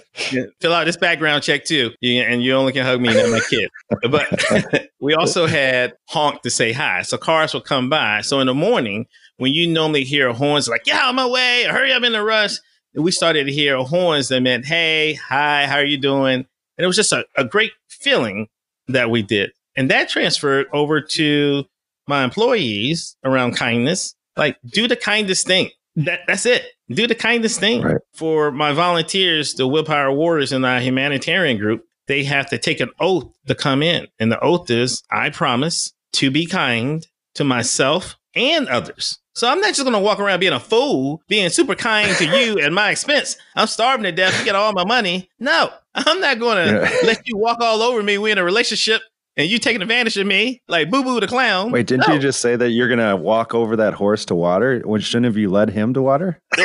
Fill 0.60 0.74
out 0.74 0.86
this 0.86 0.98
background 0.98 1.44
check 1.44 1.63
too, 1.65 1.92
You- 2.02 2.22
and 2.22 2.44
you 2.44 2.54
only 2.54 2.74
can 2.74 2.86
hug 2.86 3.00
me, 3.02 3.13
not 3.13 3.30
my 3.30 3.39
kid. 3.50 3.70
But 4.10 4.89
we 5.00 5.13
also 5.13 5.48
had 5.48 5.94
honk 6.10 6.42
to 6.42 6.50
say 6.50 6.72
hi, 6.74 7.04
so 7.04 7.18
cars 7.18 7.54
will 7.54 7.62
come 7.62 7.89
by. 7.89 8.22
So 8.22 8.39
in 8.42 8.48
the 8.48 8.54
morning, 8.54 9.06
when 9.38 9.54
you 9.54 9.65
normally 9.68 10.04
hear 10.04 10.34
horns 10.34 10.68
like 10.68 10.84
"Get 10.84 10.96
out 10.96 11.10
of 11.10 11.15
my 11.15 11.26
way!" 11.28 11.65
or 11.65 11.72
"Hurry 11.72 11.94
up 11.94 12.04
in 12.04 12.13
a 12.13 12.24
rush," 12.24 12.56
we 12.94 13.12
started 13.12 13.46
to 13.46 13.52
hear 13.54 13.78
horns 13.78 14.28
that 14.28 14.42
meant 14.42 14.65
"Hey, 14.65 15.13
hi, 15.13 15.65
how 15.68 15.76
are 15.78 15.86
you 15.86 15.98
doing?" 15.98 16.36
And 16.78 16.84
it 16.84 16.88
was 16.88 16.98
just 16.98 17.13
a, 17.13 17.26
a 17.38 17.46
great 17.46 17.72
feeling 17.88 18.48
that 18.89 19.10
we 19.10 19.22
did, 19.22 19.52
and 19.78 19.89
that 19.89 20.10
transferred 20.10 20.68
over 20.74 21.00
to 21.00 21.63
my 22.10 22.24
employees 22.26 23.15
around 23.24 23.56
kindness. 23.56 24.15
Like, 24.36 24.58
do 24.65 24.88
the 24.88 24.95
kindest 24.98 25.48
thing. 25.48 25.69
That 25.95 26.22
that's 26.28 26.45
it. 26.45 26.65
Do 26.89 27.08
the 27.08 27.15
kindest 27.15 27.60
thing 27.60 27.82
Right. 27.82 27.98
for 28.13 28.52
my 28.52 28.74
volunteers, 28.74 29.54
the 29.54 29.67
Willpower 29.67 30.12
Warriors 30.12 30.52
and 30.52 30.65
our 30.65 30.80
humanitarian 30.80 31.58
group. 31.58 31.86
They 32.08 32.24
have 32.24 32.50
to 32.50 32.58
take 32.58 32.80
an 32.80 32.89
oath 33.00 33.28
to 33.48 33.54
come 33.56 33.84
in, 33.84 34.08
and 34.19 34.32
the 34.32 34.39
oath 34.39 34.69
is: 34.72 35.04
I 35.12 35.30
promise 35.30 35.93
to 36.13 36.32
be 36.32 36.45
kind 36.48 37.06
to 37.36 37.43
myself 37.43 38.17
and 38.34 38.67
others. 38.67 39.19
So 39.36 39.48
I'm 39.48 39.62
not 39.62 39.69
just 39.69 39.82
going 39.84 39.93
to 39.93 40.00
walk 40.00 40.19
around 40.19 40.39
being 40.39 40.54
a 40.54 40.60
fool, 40.60 41.22
being 41.28 41.50
super 41.50 41.76
kind 41.76 42.13
to 42.17 42.26
you 42.26 42.60
at 42.60 42.74
my 42.74 42.89
expense. 42.91 43.38
I'm 43.56 43.67
starving 43.67 44.04
to 44.04 44.12
death. 44.12 44.38
You 44.39 44.43
get 44.45 44.56
all 44.56 44.74
my 44.74 44.84
money. 44.84 45.30
No, 45.39 45.69
I'm 45.95 46.19
not 46.19 46.39
going 46.39 46.65
to 46.67 46.74
Yeah. 46.74 46.98
let 47.08 47.22
you 47.28 47.38
walk 47.38 47.60
all 47.62 47.82
over 47.82 48.02
me. 48.04 48.17
We're 48.17 48.32
in 48.34 48.38
a 48.38 48.43
relationship 48.43 49.02
and 49.39 49.49
you 49.49 49.58
taking 49.58 49.82
advantage 49.82 50.17
of 50.17 50.28
me 50.28 50.62
like 50.67 50.91
Boo 50.91 51.04
Boo 51.04 51.19
the 51.19 51.28
clown. 51.28 51.71
Wait, 51.71 51.88
didn't 51.88 52.08
No. 52.08 52.13
you 52.13 52.19
just 52.19 52.39
say 52.41 52.56
that 52.56 52.69
you're 52.69 52.88
going 52.88 52.99
to 52.99 53.15
walk 53.15 53.56
over 53.56 53.75
that 53.78 53.93
horse 53.95 54.25
to 54.25 54.36
water? 54.36 54.82
When 54.86 55.02
shouldn't 55.02 55.25
have 55.25 55.38
you 55.38 55.49
led 55.49 55.69
him 55.71 55.93
to 55.95 56.02
water? 56.02 56.39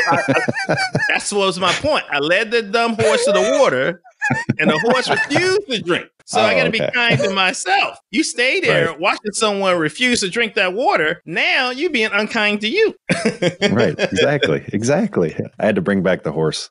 That's 1.09 1.33
what 1.33 1.47
was 1.47 1.59
my 1.61 1.73
point. 1.73 2.05
I 2.11 2.19
led 2.19 2.51
the 2.51 2.63
dumb 2.63 2.97
horse 2.99 3.25
to 3.25 3.33
the 3.33 3.59
water, 3.61 4.03
and 4.59 4.69
the 4.71 4.79
horse 4.79 5.09
refused 5.09 5.63
to 5.71 5.81
drink. 5.83 6.07
So 6.27 6.41
I 6.41 6.55
Oh, 6.55 6.57
got 6.57 6.65
to 6.65 6.71
be 6.71 6.81
kind 6.95 7.19
to 7.19 7.31
myself. 7.35 7.99
You 8.11 8.25
stay 8.25 8.59
there 8.61 8.89
Right. 8.89 8.99
watching 9.01 9.33
someone 9.33 9.77
refuse 9.79 10.21
to 10.21 10.31
drink 10.31 10.55
that 10.55 10.73
water. 10.73 11.21
Now 11.27 11.69
you 11.71 11.91
being 11.91 12.09
unkind 12.13 12.63
to 12.63 12.69
you. 12.69 12.95
right. 13.71 13.95
Exactly. 13.99 14.65
Exactly. 14.73 15.37
I 15.61 15.67
had 15.67 15.75
to 15.75 15.83
bring 15.83 16.03
back 16.03 16.23
the 16.23 16.33
horse. 16.33 16.71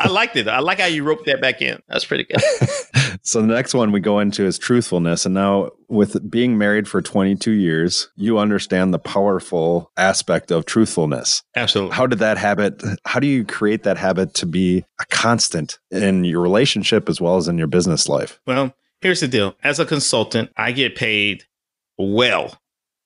I 0.00 0.08
liked 0.08 0.36
it. 0.36 0.46
I 0.46 0.60
like 0.60 0.78
how 0.78 0.86
you 0.86 1.02
roped 1.02 1.26
that 1.26 1.40
back 1.40 1.62
in. 1.62 1.80
That's 1.88 2.04
pretty 2.04 2.24
good. 2.24 2.40
So 3.26 3.40
the 3.40 3.48
next 3.48 3.74
one 3.74 3.90
we 3.90 3.98
go 3.98 4.20
into 4.20 4.44
is 4.44 4.56
truthfulness. 4.56 5.26
And 5.26 5.34
now, 5.34 5.70
with 5.88 6.30
being 6.30 6.56
married 6.56 6.86
for 6.86 7.02
22 7.02 7.50
years, 7.50 8.08
you 8.14 8.38
understand 8.38 8.94
the 8.94 9.00
powerful 9.00 9.90
aspect 9.96 10.52
of 10.52 10.64
truthfulness. 10.64 11.42
Absolutely. 11.56 11.96
How 11.96 12.06
did 12.06 12.20
that 12.20 12.38
habit, 12.38 12.80
how 13.04 13.18
do 13.18 13.26
you 13.26 13.44
create 13.44 13.82
that 13.82 13.98
habit 13.98 14.34
to 14.34 14.46
be 14.46 14.84
a 15.00 15.04
constant 15.06 15.80
in 15.90 16.22
your 16.22 16.40
relationship 16.40 17.08
as 17.08 17.20
well 17.20 17.36
as 17.36 17.48
in 17.48 17.58
your 17.58 17.66
business 17.66 18.08
life? 18.08 18.38
Well, 18.46 18.72
here's 19.00 19.20
the 19.20 19.28
deal. 19.28 19.56
As 19.64 19.80
a 19.80 19.84
consultant, 19.84 20.50
I 20.56 20.70
get 20.70 20.94
paid 20.94 21.46
well 21.98 22.60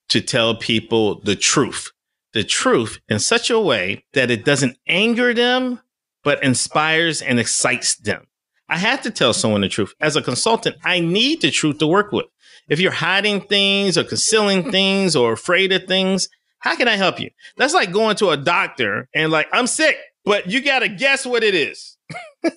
to 0.09 0.21
tell 0.21 0.55
people 0.55 1.19
the 1.19 1.35
truth. 1.35 1.91
The 2.33 2.43
truth 2.43 2.99
in 3.09 3.17
such 3.17 3.49
a 3.49 3.59
way 3.59 4.05
that 4.13 4.29
it 4.29 4.45
doesn't 4.45 4.77
anger 4.87 5.33
them, 5.33 5.81
but 6.23 6.43
inspires 6.43 7.23
and 7.23 7.39
excites 7.39 7.95
them. 7.95 8.27
I 8.71 8.77
have 8.77 9.01
to 9.01 9.11
tell 9.11 9.33
someone 9.33 9.61
the 9.61 9.67
truth. 9.67 9.93
As 9.99 10.15
a 10.15 10.21
consultant, 10.21 10.77
I 10.83 11.01
need 11.01 11.41
the 11.41 11.51
truth 11.51 11.79
to 11.79 11.87
work 11.87 12.13
with. 12.13 12.25
If 12.69 12.79
you're 12.79 12.91
hiding 12.91 13.41
things 13.41 13.97
or 13.97 14.05
concealing 14.05 14.71
things 14.71 15.13
or 15.13 15.33
afraid 15.33 15.73
of 15.73 15.83
things, 15.87 16.29
how 16.59 16.75
can 16.77 16.87
I 16.87 16.95
help 16.95 17.19
you? 17.19 17.31
That's 17.57 17.73
like 17.73 17.91
going 17.91 18.15
to 18.17 18.29
a 18.29 18.37
doctor 18.37 19.09
and 19.13 19.29
like, 19.29 19.49
I'm 19.51 19.67
sick, 19.67 19.97
but 20.23 20.47
you 20.49 20.61
got 20.61 20.79
to 20.79 20.87
guess 20.89 21.25
what 21.25 21.43
it 21.43 21.53
is. 21.53 21.97
yeah, 22.43 22.47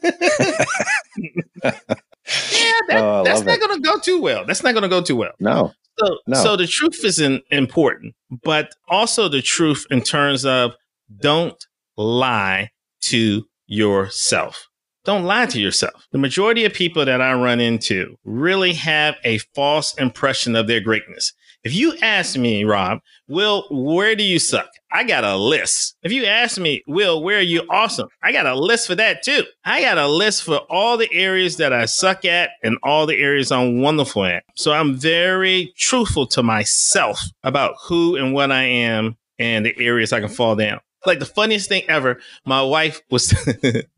that, 2.89 2.93
Oh, 2.93 3.25
that's 3.25 3.43
not 3.43 3.59
going 3.59 3.75
to 3.77 3.81
go 3.83 3.99
too 3.99 4.21
well. 4.21 4.45
That's 4.47 4.63
not 4.63 4.73
going 4.73 4.83
to 4.83 4.89
go 4.89 5.03
too 5.03 5.17
well. 5.17 5.33
No. 5.41 5.73
So, 5.99 6.19
No. 6.29 6.43
so 6.43 6.57
the 6.57 6.67
truth 6.69 7.05
is 7.05 7.19
in, 7.19 7.43
important, 7.51 8.15
but 8.45 8.73
also 8.89 9.29
the 9.29 9.43
truth 9.43 9.85
in 9.91 10.01
terms 10.01 10.47
of 10.47 10.73
don't 11.21 11.57
lie 11.97 12.71
to 13.03 13.47
yourself. 13.67 14.69
Don't 15.05 15.25
lie 15.25 15.47
to 15.47 15.61
yourself. 15.61 16.07
The 16.13 16.19
majority 16.19 16.65
of 16.65 16.73
people 16.73 17.05
that 17.05 17.21
I 17.21 17.35
run 17.35 17.61
into 17.61 18.17
really 18.25 18.73
have 18.75 19.17
a 19.23 19.39
false 19.55 19.95
impression 19.99 20.57
of 20.57 20.67
their 20.67 20.81
greatness. 20.81 21.33
If 21.63 21.75
you 21.75 21.95
ask 22.03 22.37
me, 22.37 22.65
Rob, 22.65 23.01
Will, 23.27 23.67
where 23.71 24.15
do 24.15 24.23
you 24.23 24.39
suck? 24.39 24.69
I 24.93 25.05
got 25.05 25.25
a 25.25 25.37
list. 25.37 25.97
If 26.03 26.13
you 26.13 26.27
ask 26.27 26.59
me, 26.59 26.83
Will, 26.87 27.23
where 27.23 27.39
are 27.39 27.43
you 27.43 27.63
awesome? 27.71 28.09
I 28.23 28.33
got 28.33 28.47
a 28.47 28.55
list 28.55 28.87
for 28.87 28.95
that 28.95 29.23
too. 29.23 29.45
I 29.65 29.81
got 29.81 29.97
a 29.97 30.07
list 30.07 30.43
for 30.43 30.59
all 30.71 30.99
the 30.99 31.13
areas 31.13 31.57
that 31.57 31.73
I 31.73 31.87
suck 31.87 32.25
at 32.27 32.51
and 32.63 32.79
all 32.83 33.07
the 33.07 33.17
areas 33.17 33.51
I'm 33.51 33.81
wonderful 33.81 34.25
at. 34.25 34.45
So 34.57 34.73
I'm 34.73 34.95
very 34.95 35.73
truthful 35.77 36.27
to 36.29 36.43
myself 36.43 37.21
about 37.43 37.77
who 37.87 38.17
and 38.17 38.35
what 38.35 38.53
I 38.53 38.65
am 38.65 39.17
and 39.39 39.65
the 39.65 39.75
areas 39.79 40.13
I 40.13 40.21
can 40.21 40.29
fall 40.29 40.57
down. 40.57 40.81
Like 41.07 41.19
the 41.19 41.27
funniest 41.27 41.69
thing 41.69 41.83
ever, 41.89 42.21
my 42.45 42.63
wife 42.63 43.01
was 43.11 43.35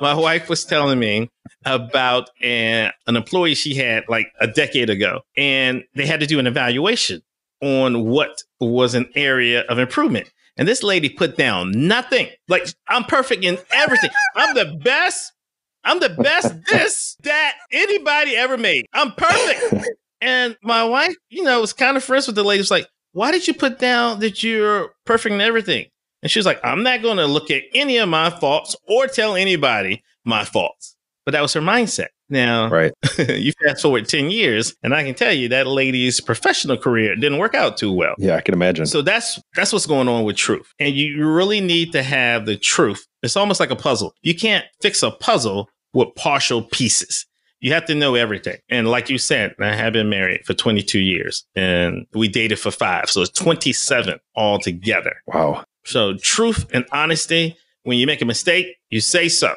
my 0.00 0.14
wife 0.14 0.48
was 0.48 0.64
telling 0.64 0.98
me 0.98 1.28
about 1.64 2.30
an, 2.42 2.92
an 3.06 3.16
employee 3.16 3.54
she 3.54 3.74
had 3.74 4.04
like 4.08 4.26
a 4.40 4.46
decade 4.46 4.90
ago, 4.90 5.20
and 5.36 5.84
they 5.94 6.06
had 6.06 6.20
to 6.20 6.26
do 6.26 6.38
an 6.38 6.46
evaluation 6.46 7.22
on 7.60 8.04
what 8.04 8.42
was 8.60 8.94
an 8.94 9.08
area 9.14 9.62
of 9.68 9.78
improvement. 9.78 10.30
And 10.56 10.68
this 10.68 10.82
lady 10.82 11.08
put 11.08 11.36
down 11.36 11.70
nothing. 11.72 12.28
Like 12.48 12.66
I'm 12.88 13.04
perfect 13.04 13.44
in 13.44 13.58
everything. 13.72 14.10
I'm 14.36 14.54
the 14.54 14.78
best. 14.82 15.32
I'm 15.84 15.98
the 15.98 16.10
best 16.10 16.54
this 16.66 17.16
that 17.22 17.54
anybody 17.72 18.36
ever 18.36 18.56
made. 18.56 18.86
I'm 18.92 19.12
perfect. 19.12 19.88
And 20.20 20.56
my 20.62 20.84
wife, 20.84 21.16
you 21.30 21.42
know, 21.42 21.60
was 21.60 21.72
kind 21.72 21.96
of 21.96 22.04
friends 22.04 22.26
with 22.26 22.36
the 22.36 22.44
lady. 22.44 22.60
Was 22.60 22.70
like, 22.70 22.86
why 23.12 23.32
did 23.32 23.48
you 23.48 23.54
put 23.54 23.78
down 23.78 24.20
that 24.20 24.42
you're 24.42 24.90
perfect 25.04 25.32
in 25.32 25.40
everything? 25.40 25.86
And 26.22 26.30
she 26.30 26.38
was 26.38 26.46
like, 26.46 26.60
I'm 26.62 26.82
not 26.82 27.02
going 27.02 27.16
to 27.18 27.26
look 27.26 27.50
at 27.50 27.62
any 27.74 27.96
of 27.98 28.08
my 28.08 28.30
faults 28.30 28.76
or 28.86 29.06
tell 29.06 29.34
anybody 29.34 30.02
my 30.24 30.44
faults. 30.44 30.96
But 31.24 31.32
that 31.32 31.40
was 31.42 31.52
her 31.54 31.60
mindset. 31.60 32.08
Now, 32.28 32.68
Right. 32.70 32.92
you 33.18 33.52
fast 33.64 33.82
forward 33.82 34.08
10 34.08 34.30
years, 34.30 34.74
and 34.82 34.94
I 34.94 35.04
can 35.04 35.14
tell 35.14 35.32
you 35.32 35.48
that 35.50 35.66
lady's 35.66 36.20
professional 36.20 36.76
career 36.78 37.14
didn't 37.14 37.38
work 37.38 37.54
out 37.54 37.76
too 37.76 37.92
well. 37.92 38.14
Yeah, 38.18 38.36
I 38.36 38.40
can 38.40 38.54
imagine. 38.54 38.86
So 38.86 39.02
that's 39.02 39.38
that's 39.54 39.72
what's 39.72 39.86
going 39.86 40.08
on 40.08 40.24
with 40.24 40.36
truth. 40.36 40.72
And 40.80 40.94
you 40.94 41.28
really 41.28 41.60
need 41.60 41.92
to 41.92 42.02
have 42.02 42.46
the 42.46 42.56
truth. 42.56 43.06
It's 43.22 43.36
almost 43.36 43.60
like 43.60 43.70
a 43.70 43.76
puzzle. 43.76 44.14
You 44.22 44.34
can't 44.34 44.64
fix 44.80 45.02
a 45.02 45.10
puzzle 45.10 45.68
with 45.92 46.08
partial 46.16 46.62
pieces. 46.62 47.26
You 47.60 47.72
have 47.74 47.84
to 47.86 47.94
know 47.94 48.14
everything. 48.16 48.56
And 48.70 48.88
like 48.88 49.08
you 49.10 49.18
said, 49.18 49.54
I 49.60 49.72
have 49.74 49.92
been 49.92 50.08
married 50.08 50.44
for 50.44 50.54
22 50.54 50.98
years 50.98 51.44
and 51.54 52.06
we 52.14 52.26
dated 52.26 52.58
for 52.58 52.72
five. 52.72 53.08
So 53.10 53.20
it's 53.20 53.30
27 53.38 54.18
altogether. 54.34 55.14
wow. 55.26 55.64
So 55.84 56.16
truth 56.16 56.66
and 56.72 56.84
honesty, 56.92 57.56
when 57.82 57.98
you 57.98 58.06
make 58.06 58.22
a 58.22 58.26
mistake, 58.26 58.66
you 58.90 59.00
say 59.00 59.28
so. 59.28 59.54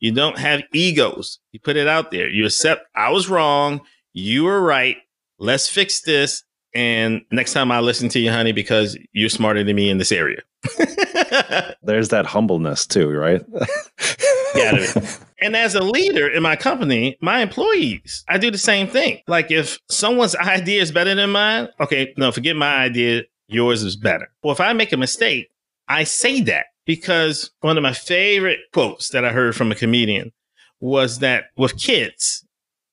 You 0.00 0.12
don't 0.12 0.38
have 0.38 0.62
egos. 0.72 1.38
You 1.52 1.60
put 1.60 1.76
it 1.76 1.88
out 1.88 2.10
there. 2.10 2.28
You 2.28 2.46
accept 2.46 2.86
I 2.94 3.10
was 3.10 3.28
wrong. 3.28 3.80
You 4.12 4.44
were 4.44 4.62
right. 4.62 4.96
Let's 5.38 5.68
fix 5.68 6.00
this. 6.02 6.44
And 6.74 7.22
next 7.32 7.52
time 7.54 7.72
I 7.72 7.80
listen 7.80 8.08
to 8.10 8.20
you, 8.20 8.30
honey, 8.30 8.52
because 8.52 8.96
you're 9.12 9.28
smarter 9.28 9.64
than 9.64 9.74
me 9.74 9.90
in 9.90 9.98
this 9.98 10.12
area. 10.12 10.42
There's 11.82 12.10
that 12.10 12.26
humbleness 12.26 12.86
too, 12.86 13.08
right? 13.10 13.42
Gotta 14.54 15.18
and 15.40 15.56
as 15.56 15.74
a 15.74 15.82
leader 15.82 16.28
in 16.28 16.42
my 16.42 16.56
company, 16.56 17.16
my 17.20 17.40
employees, 17.40 18.24
I 18.28 18.38
do 18.38 18.50
the 18.50 18.58
same 18.58 18.86
thing. 18.88 19.20
Like 19.26 19.50
if 19.50 19.78
someone's 19.88 20.34
idea 20.36 20.82
is 20.82 20.92
better 20.92 21.14
than 21.14 21.30
mine, 21.30 21.68
okay, 21.80 22.12
no, 22.16 22.32
forget 22.32 22.56
my 22.56 22.76
idea. 22.76 23.22
Yours 23.46 23.82
is 23.82 23.96
better. 23.96 24.28
Well, 24.42 24.52
if 24.52 24.60
I 24.60 24.72
make 24.74 24.92
a 24.92 24.96
mistake, 24.96 25.48
I 25.88 26.04
say 26.04 26.40
that 26.42 26.66
because 26.86 27.50
one 27.60 27.76
of 27.76 27.82
my 27.82 27.92
favorite 27.92 28.60
quotes 28.72 29.08
that 29.10 29.24
I 29.24 29.32
heard 29.32 29.56
from 29.56 29.72
a 29.72 29.74
comedian 29.74 30.32
was 30.80 31.18
that 31.18 31.44
with 31.56 31.78
kids, 31.78 32.44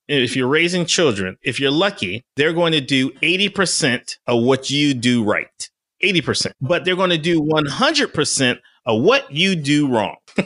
if 0.07 0.35
you're 0.35 0.47
raising 0.47 0.85
children, 0.85 1.37
if 1.41 1.59
you're 1.59 1.71
lucky, 1.71 2.23
they're 2.35 2.53
going 2.53 2.73
to 2.73 2.81
do 2.81 3.11
80% 3.11 4.17
of 4.27 4.43
what 4.43 4.69
you 4.69 4.93
do 4.93 5.23
right. 5.23 5.69
80%. 6.03 6.51
But 6.61 6.85
they're 6.85 6.95
going 6.95 7.09
to 7.09 7.17
do 7.17 7.41
100% 7.41 8.59
of 8.85 9.01
what 9.01 9.31
you 9.31 9.55
do 9.55 9.87
wrong. 9.87 10.15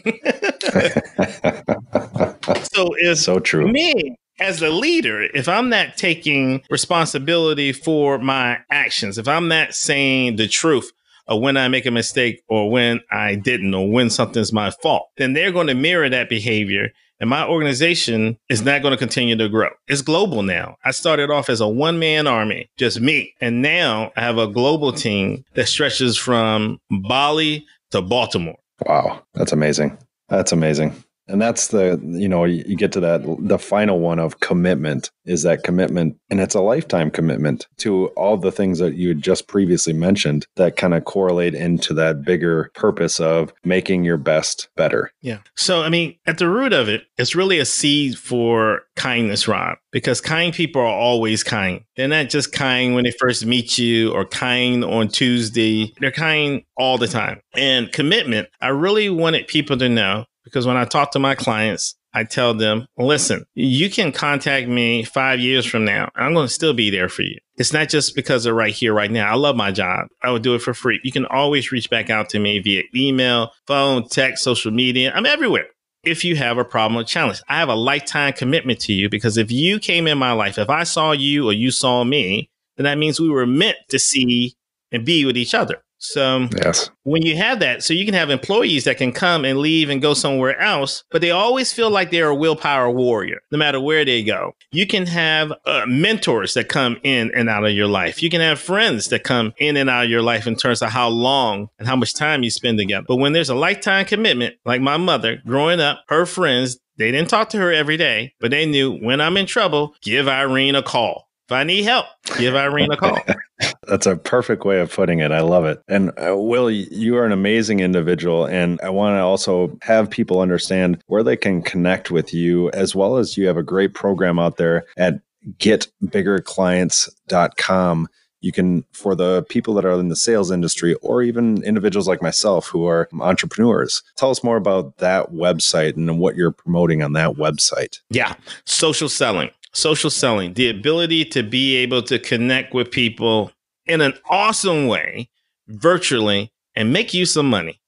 so 2.72 2.90
it's 3.00 3.22
so 3.22 3.40
true. 3.40 3.68
me 3.72 4.16
as 4.40 4.62
a 4.62 4.70
leader, 4.70 5.24
if 5.34 5.50
I'm 5.50 5.70
not 5.70 5.98
taking 5.98 6.62
responsibility 6.70 7.74
for 7.74 8.18
my 8.20 8.60
actions, 8.72 9.18
if 9.18 9.28
I'm 9.28 9.48
not 9.48 9.74
saying 9.74 10.38
the 10.38 10.48
truth 10.48 10.92
of 11.30 11.42
when 11.42 11.56
I 11.56 11.70
make 11.70 11.86
a 11.86 11.92
mistake 11.92 12.42
or 12.50 12.70
when 12.70 13.00
I 13.12 13.36
didn't 13.36 13.74
or 13.74 13.90
when 13.90 14.10
something's 14.10 14.52
my 14.52 14.72
fault, 14.72 15.08
then 15.18 15.34
they're 15.34 15.52
going 15.52 15.68
to 15.68 15.76
mirror 15.76 16.10
that 16.10 16.28
behavior. 16.28 16.90
And 17.22 17.30
my 17.30 17.46
organization 17.46 18.38
is 18.50 18.64
not 18.64 18.82
going 18.82 18.94
to 18.94 18.98
continue 18.98 19.36
to 19.36 19.50
grow. 19.50 19.70
It's 19.88 20.02
global 20.02 20.42
now. 20.42 20.78
I 20.84 20.92
started 20.92 21.30
off 21.30 21.50
as 21.50 21.62
a 21.62 21.68
one 21.68 22.00
man 22.00 22.28
army, 22.28 22.70
just 22.78 23.00
me. 23.00 23.34
And 23.40 23.62
now 23.62 24.12
I 24.18 24.22
have 24.22 24.38
a 24.38 24.48
global 24.48 24.92
team 24.92 25.44
that 25.54 25.68
stretches 25.68 26.18
from 26.18 26.80
Bali 26.90 27.66
to 27.92 28.02
Baltimore. 28.02 28.58
Wow, 28.86 29.22
that's 29.34 29.52
amazing. 29.52 29.98
That's 30.30 30.52
amazing. 30.52 31.04
And 31.30 31.42
that's 31.42 31.68
the, 31.68 32.00
you 32.04 32.28
know, 32.28 32.44
you, 32.44 32.76
get 32.76 32.92
to 32.94 33.00
that, 33.02 33.22
the 33.40 33.60
final 33.60 34.00
one 34.00 34.20
of 34.20 34.40
commitment 34.40 35.12
is 35.26 35.44
that 35.44 35.64
commitment. 35.64 36.18
And 36.30 36.40
it's 36.40 36.56
a 36.56 36.62
lifetime 36.62 37.12
commitment 37.12 37.68
to 37.78 38.08
all 38.10 38.36
the 38.36 38.52
things 38.52 38.80
that 38.80 38.96
you 38.96 39.14
just 39.14 39.48
previously 39.48 39.94
mentioned 39.94 40.48
that 40.56 40.76
kind 40.76 40.94
of 40.94 41.06
correlate 41.06 41.54
into 41.54 41.94
that 41.94 42.24
bigger 42.24 42.72
purpose 42.74 43.20
of 43.20 43.54
making 43.64 44.04
your 44.04 44.18
best 44.18 44.70
better. 44.76 45.12
Yeah. 45.22 45.40
So, 45.56 45.84
I 45.84 45.90
mean, 45.90 46.16
at 46.26 46.40
the 46.40 46.50
root 46.50 46.74
of 46.74 46.90
it, 46.90 47.04
it's 47.18 47.36
really 47.36 47.60
a 47.60 47.66
seed 47.66 48.18
for 48.18 48.82
kindness, 48.96 49.48
Rob, 49.48 49.78
because 49.92 50.22
kind 50.22 50.54
people 50.54 50.82
are 50.82 50.86
always 50.86 51.44
kind. 51.44 51.84
They're 51.96 52.08
not 52.08 52.30
just 52.30 52.52
kind 52.52 52.96
when 52.96 53.04
they 53.04 53.12
first 53.12 53.46
meet 53.46 53.78
you 53.78 54.12
or 54.14 54.26
kind 54.26 54.84
on 54.84 55.10
Tuesday. 55.10 55.94
They're 56.00 56.12
kind 56.12 56.64
all 56.78 56.98
the 56.98 57.08
time. 57.08 57.42
And 57.56 57.92
commitment, 57.92 58.48
I 58.62 58.70
really 58.70 59.10
wanted 59.10 59.48
people 59.48 59.78
to 59.78 59.90
know 59.90 60.26
because 60.44 60.66
when 60.66 60.78
I 60.78 60.86
talk 60.86 61.12
to 61.12 61.20
my 61.20 61.36
clients, 61.36 61.96
I 62.14 62.24
tell 62.24 62.54
them, 62.54 62.88
listen, 62.98 63.46
you 63.54 63.90
can 63.90 64.12
contact 64.12 64.68
me 64.68 65.04
five 65.04 65.40
years 65.40 65.66
from 65.66 65.86
now. 65.86 66.10
I'm 66.16 66.34
going 66.34 66.48
to 66.48 66.54
still 66.54 66.74
be 66.74 66.90
there 66.90 67.08
for 67.08 67.22
you. 67.22 67.38
It's 67.58 67.74
not 67.74 67.90
just 67.90 68.16
because 68.16 68.44
they're 68.44 68.54
right 68.54 68.74
here, 68.74 68.94
right 68.94 69.12
now. 69.12 69.32
I 69.32 69.36
love 69.36 69.56
my 69.56 69.72
job. 69.72 70.08
I 70.24 70.32
would 70.32 70.42
do 70.42 70.56
it 70.56 70.62
for 70.62 70.74
free. 70.74 71.00
You 71.04 71.12
can 71.12 71.26
always 71.26 71.72
reach 71.72 71.90
back 71.90 72.10
out 72.10 72.30
to 72.30 72.40
me 72.40 72.60
via 72.60 72.84
email, 72.96 73.52
phone, 73.68 74.08
text, 74.08 74.44
social 74.44 74.72
media. 74.72 75.12
I'm 75.14 75.26
everywhere. 75.26 75.68
If 76.04 76.24
you 76.24 76.36
have 76.38 76.58
a 76.58 76.64
problem 76.64 77.00
or 77.00 77.04
challenge, 77.04 77.42
I 77.48 77.58
have 77.58 77.70
a 77.70 77.76
lifetime 77.76 78.34
commitment 78.34 78.80
to 78.82 78.94
you 78.94 79.10
because 79.10 79.38
if 79.38 79.52
you 79.52 79.80
came 79.80 80.08
in 80.08 80.18
my 80.18 80.32
life, 80.32 80.58
if 80.58 80.70
I 80.70 80.84
saw 80.84 81.12
you 81.12 81.50
or 81.50 81.54
you 81.54 81.72
saw 81.72 82.04
me, 82.04 82.50
then 82.78 82.86
that 82.86 82.98
means 82.98 83.20
we 83.20 83.30
were 83.30 83.46
meant 83.46 83.78
to 83.90 84.00
see 84.00 84.56
and 84.92 85.06
be 85.06 85.26
with 85.26 85.38
each 85.38 85.54
other. 85.54 85.84
So 86.00 86.48
Yes. 86.64 86.90
when 87.04 87.22
you 87.24 87.36
have 87.36 87.60
that, 87.60 87.84
so 87.84 87.94
you 87.94 88.06
can 88.06 88.14
have 88.14 88.30
employees 88.30 88.86
that 88.86 88.98
can 88.98 89.12
come 89.12 89.44
and 89.44 89.60
leave 89.60 89.90
and 89.90 90.02
go 90.02 90.14
somewhere 90.14 90.58
else, 90.60 91.04
but 91.12 91.22
they 91.22 91.32
always 91.32 91.74
feel 91.74 91.90
like 91.90 92.10
they're 92.10 92.30
a 92.30 92.36
willpower 92.36 92.90
warrior, 92.90 93.40
no 93.52 93.58
matter 93.58 93.80
where 93.82 94.06
they 94.06 94.24
go. 94.24 94.54
You 94.72 94.88
can 94.88 95.06
have 95.08 95.52
uh, 95.66 95.86
mentors 95.88 96.54
that 96.54 96.70
come 96.70 96.98
in 97.04 97.32
and 97.36 97.50
out 97.50 97.66
of 97.66 97.74
your 97.74 97.88
life. 97.88 98.24
You 98.24 98.30
can 98.30 98.42
have 98.42 98.60
friends 98.60 99.10
that 99.10 99.24
come 99.26 99.54
in 99.58 99.76
and 99.78 99.90
out 99.90 100.06
of 100.06 100.10
your 100.10 100.22
life 100.22 100.48
in 100.48 100.56
terms 100.56 100.82
of 100.82 100.90
how 100.90 101.10
long 101.10 101.68
and 101.78 101.88
how 101.88 101.98
much 101.98 102.14
time 102.14 102.44
you 102.44 102.50
spend 102.50 102.78
together. 102.78 103.06
But 103.08 103.18
when 103.18 103.34
there's 103.34 103.50
a 103.50 103.56
lifetime 103.56 104.06
commitment, 104.06 104.56
like 104.66 104.82
my 104.82 104.98
mother 104.98 105.42
growing 105.46 105.82
up, 105.82 106.04
her 106.08 106.26
friends, 106.26 106.80
they 106.98 107.12
didn't 107.12 107.30
talk 107.30 107.50
to 107.50 107.58
her 107.58 107.72
every 107.74 107.98
day, 107.98 108.34
but 108.40 108.52
they 108.52 108.66
knew 108.66 108.98
when 109.00 109.20
I'm 109.22 109.38
in 109.38 109.46
trouble, 109.46 109.96
give 110.02 110.28
Irene 110.28 110.76
a 110.76 110.84
call. 110.84 111.28
If 111.48 111.54
I 111.54 111.64
need 111.64 111.84
help, 111.84 112.06
give 112.38 112.56
Irene 112.56 112.92
a 112.92 112.98
call. 112.98 113.18
That's 113.90 114.06
a 114.06 114.16
perfect 114.16 114.64
way 114.66 114.80
of 114.80 114.94
putting 114.94 115.18
it. 115.20 115.32
I 115.32 115.42
love 115.42 115.66
it. 115.66 115.82
And 115.88 116.12
uh, 116.18 116.38
Will, 116.38 116.70
you 116.70 117.18
are 117.18 117.26
an 117.26 117.32
amazing 117.32 117.80
individual. 117.80 118.46
And 118.46 118.80
I 118.82 118.90
want 118.90 119.16
to 119.16 119.22
also 119.22 119.76
have 119.82 120.12
people 120.12 120.42
understand 120.42 121.02
where 121.08 121.24
they 121.24 121.36
can 121.36 121.64
connect 121.64 122.12
with 122.12 122.32
you, 122.34 122.70
as 122.72 122.96
well 122.96 123.18
as 123.18 123.36
you 123.36 123.48
have 123.48 123.58
a 123.58 123.64
great 123.64 123.96
program 123.96 124.38
out 124.38 124.58
there 124.58 124.86
at 124.96 125.22
getbiggerclients.com. 125.58 128.08
You 128.42 128.54
can, 128.54 128.86
for 128.94 129.16
the 129.16 129.44
people 129.50 129.74
that 129.74 129.84
are 129.84 130.00
in 130.00 130.08
the 130.08 130.16
sales 130.16 130.50
industry 130.52 130.94
or 130.96 131.22
even 131.24 131.62
individuals 131.64 132.08
like 132.08 132.22
myself 132.22 132.68
who 132.68 132.86
are 132.86 133.10
entrepreneurs, 133.20 134.02
tell 134.16 134.30
us 134.30 134.42
more 134.44 134.56
about 134.56 134.98
that 134.98 135.32
website 135.32 135.98
and 135.98 136.20
what 136.20 136.36
you're 136.36 136.52
promoting 136.52 137.02
on 137.04 137.14
that 137.14 137.32
website. 137.32 138.00
Yeah. 138.10 138.36
Social 138.66 139.10
selling. 139.10 139.50
Social 139.72 140.10
selling, 140.10 140.54
the 140.54 140.68
ability 140.70 141.26
to 141.26 141.44
be 141.44 141.76
able 141.76 142.02
to 142.04 142.18
connect 142.18 142.74
with 142.74 142.90
people 142.90 143.52
in 143.90 144.02
an 144.02 144.14
awesome 144.30 144.88
way 144.88 145.30
virtually 145.68 146.52
and 146.76 146.94
make 146.94 147.14
you 147.14 147.26
some 147.26 147.50
money. 147.50 147.82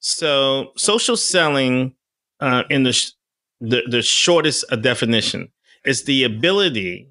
So, 0.00 0.72
social 0.76 1.16
selling, 1.16 1.94
uh, 2.40 2.64
in 2.68 2.82
the, 2.82 2.92
sh- 2.92 3.12
the 3.60 3.82
the 3.88 4.02
shortest 4.02 4.64
definition, 4.82 5.50
is 5.84 6.04
the 6.04 6.24
ability 6.24 7.08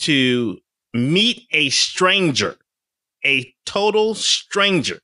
to 0.00 0.58
meet 0.92 1.46
a 1.52 1.70
stranger, 1.70 2.56
a 3.24 3.54
total 3.64 4.14
stranger, 4.14 4.98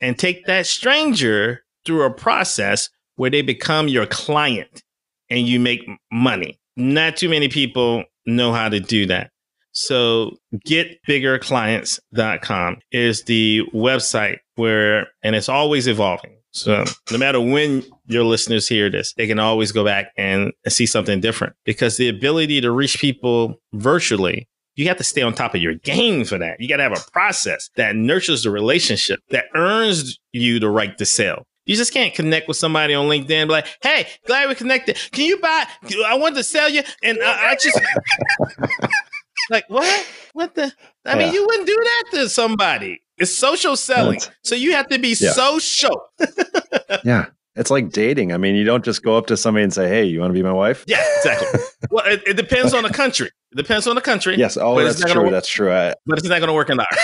and 0.00 0.18
take 0.18 0.46
that 0.46 0.66
stranger 0.66 1.64
through 1.84 2.02
a 2.02 2.10
process 2.10 2.90
where 3.14 3.30
they 3.30 3.42
become 3.42 3.88
your 3.88 4.06
client 4.06 4.82
and 5.30 5.46
you 5.46 5.60
make 5.60 5.88
money. 6.10 6.58
Not 6.76 7.16
too 7.16 7.28
many 7.28 7.48
people 7.48 8.04
know 8.26 8.52
how 8.52 8.68
to 8.68 8.80
do 8.80 9.06
that. 9.06 9.30
So 9.76 10.38
getbiggerclients.com 10.66 12.78
is 12.92 13.22
the 13.24 13.62
website 13.74 14.38
where, 14.54 15.08
and 15.22 15.36
it's 15.36 15.50
always 15.50 15.86
evolving. 15.86 16.38
So 16.52 16.86
no 17.12 17.18
matter 17.18 17.38
when 17.38 17.84
your 18.06 18.24
listeners 18.24 18.66
hear 18.66 18.88
this, 18.88 19.12
they 19.18 19.26
can 19.26 19.38
always 19.38 19.72
go 19.72 19.84
back 19.84 20.12
and 20.16 20.54
see 20.66 20.86
something 20.86 21.20
different 21.20 21.56
because 21.66 21.98
the 21.98 22.08
ability 22.08 22.62
to 22.62 22.70
reach 22.70 22.98
people 22.98 23.60
virtually 23.74 24.48
you 24.76 24.86
have 24.88 24.96
to 24.98 25.04
stay 25.04 25.22
on 25.22 25.34
top 25.34 25.54
of 25.54 25.62
your 25.62 25.74
game 25.74 26.26
for 26.26 26.36
that. 26.36 26.60
You 26.60 26.68
got 26.68 26.76
to 26.76 26.82
have 26.82 26.92
a 26.92 27.00
process 27.10 27.70
that 27.76 27.96
nurtures 27.96 28.42
the 28.42 28.50
relationship 28.50 29.20
that 29.30 29.46
earns 29.54 30.18
you 30.32 30.60
the 30.60 30.68
right 30.68 30.98
to 30.98 31.06
sell. 31.06 31.46
You 31.64 31.76
just 31.76 31.94
can't 31.94 32.12
connect 32.14 32.46
with 32.46 32.58
somebody 32.58 32.92
on 32.92 33.06
LinkedIn 33.06 33.48
like, 33.48 33.66
hey, 33.82 34.06
glad 34.26 34.48
we 34.48 34.54
connected. 34.54 34.98
Can 35.12 35.24
you 35.24 35.38
buy? 35.38 35.64
I 36.06 36.16
wanted 36.16 36.36
to 36.36 36.44
sell 36.44 36.68
you. 36.68 36.82
And 37.02 37.18
I, 37.22 37.52
I 37.52 37.56
just, 37.56 37.80
like, 39.50 39.64
what? 39.68 40.06
What 40.32 40.54
the? 40.54 40.72
I 41.04 41.16
mean, 41.16 41.32
you 41.32 41.46
wouldn't 41.46 41.66
do 41.66 41.74
that 41.76 42.04
to 42.18 42.28
somebody. 42.28 43.02
It's 43.18 43.34
social 43.34 43.76
selling. 43.76 44.18
That's- 44.18 44.34
so 44.44 44.54
you 44.54 44.72
have 44.72 44.88
to 44.88 44.98
be 44.98 45.16
Yeah. 45.18 45.32
social. 45.32 46.02
Yeah. 47.04 47.26
It's 47.56 47.70
like 47.70 47.90
dating. 47.90 48.32
I 48.32 48.36
mean, 48.36 48.54
you 48.54 48.64
don't 48.64 48.84
just 48.84 49.02
go 49.02 49.16
up 49.16 49.26
to 49.28 49.36
somebody 49.36 49.64
and 49.64 49.72
say, 49.72 49.88
Hey, 49.88 50.04
you 50.04 50.20
want 50.20 50.28
to 50.30 50.34
be 50.34 50.42
my 50.42 50.52
wife? 50.52 50.84
Yeah, 50.86 51.02
exactly. 51.16 51.60
well, 51.90 52.04
it, 52.06 52.22
it 52.26 52.34
depends 52.36 52.74
on 52.74 52.82
the 52.82 52.90
country. 52.90 53.28
It 53.52 53.56
depends 53.56 53.86
on 53.86 53.94
the 53.94 54.02
country. 54.02 54.36
Yes. 54.36 54.56
Oh, 54.58 54.78
that's 54.82 55.00
true. 55.00 55.22
work. 55.22 55.30
That's 55.30 55.48
true. 55.48 55.72
I, 55.72 55.94
But 56.04 56.18
it's 56.18 56.28
not 56.28 56.38
going 56.40 56.48
to 56.48 56.52
work 56.54 56.68
in 56.68 56.78
our. 56.80 56.86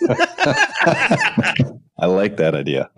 I 1.98 2.06
like 2.06 2.36
that 2.38 2.54
idea. 2.56 2.90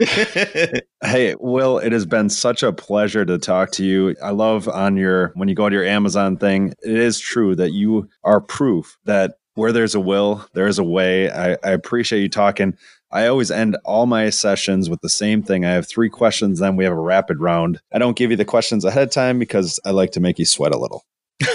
Hey, 1.04 1.34
Will, 1.38 1.78
it 1.78 1.92
has 1.92 2.06
been 2.06 2.28
such 2.28 2.62
a 2.62 2.72
pleasure 2.72 3.24
to 3.24 3.38
talk 3.38 3.70
to 3.72 3.84
you. 3.84 4.16
I 4.22 4.30
love 4.30 4.68
on 4.68 4.96
your, 4.96 5.30
when 5.34 5.48
you 5.48 5.54
go 5.54 5.68
to 5.68 5.74
your 5.74 5.84
Amazon 5.84 6.36
thing, 6.36 6.74
it 6.82 6.96
is 6.96 7.20
true 7.20 7.54
that 7.56 7.72
you 7.72 8.08
are 8.24 8.40
proof 8.40 8.96
that 9.04 9.34
where 9.54 9.72
there's 9.72 9.94
a 9.94 10.00
will, 10.00 10.44
there's 10.54 10.78
a 10.78 10.84
way. 10.84 11.30
I, 11.30 11.52
I 11.62 11.70
appreciate 11.70 12.22
you 12.22 12.28
talking. 12.28 12.76
I 13.12 13.28
always 13.28 13.50
end 13.50 13.76
all 13.84 14.06
my 14.06 14.30
sessions 14.30 14.90
with 14.90 15.00
the 15.00 15.08
same 15.08 15.42
thing. 15.42 15.64
I 15.64 15.70
have 15.70 15.88
three 15.88 16.10
questions, 16.10 16.58
then 16.58 16.76
we 16.76 16.84
have 16.84 16.92
a 16.92 17.00
rapid 17.00 17.40
round. 17.40 17.80
I 17.92 17.98
don't 17.98 18.16
give 18.16 18.30
you 18.30 18.36
the 18.36 18.44
questions 18.44 18.84
ahead 18.84 19.04
of 19.04 19.10
time 19.10 19.38
because 19.38 19.78
I 19.84 19.90
like 19.90 20.10
to 20.12 20.20
make 20.20 20.38
you 20.38 20.44
sweat 20.44 20.74
a 20.74 20.78
little. 20.78 21.04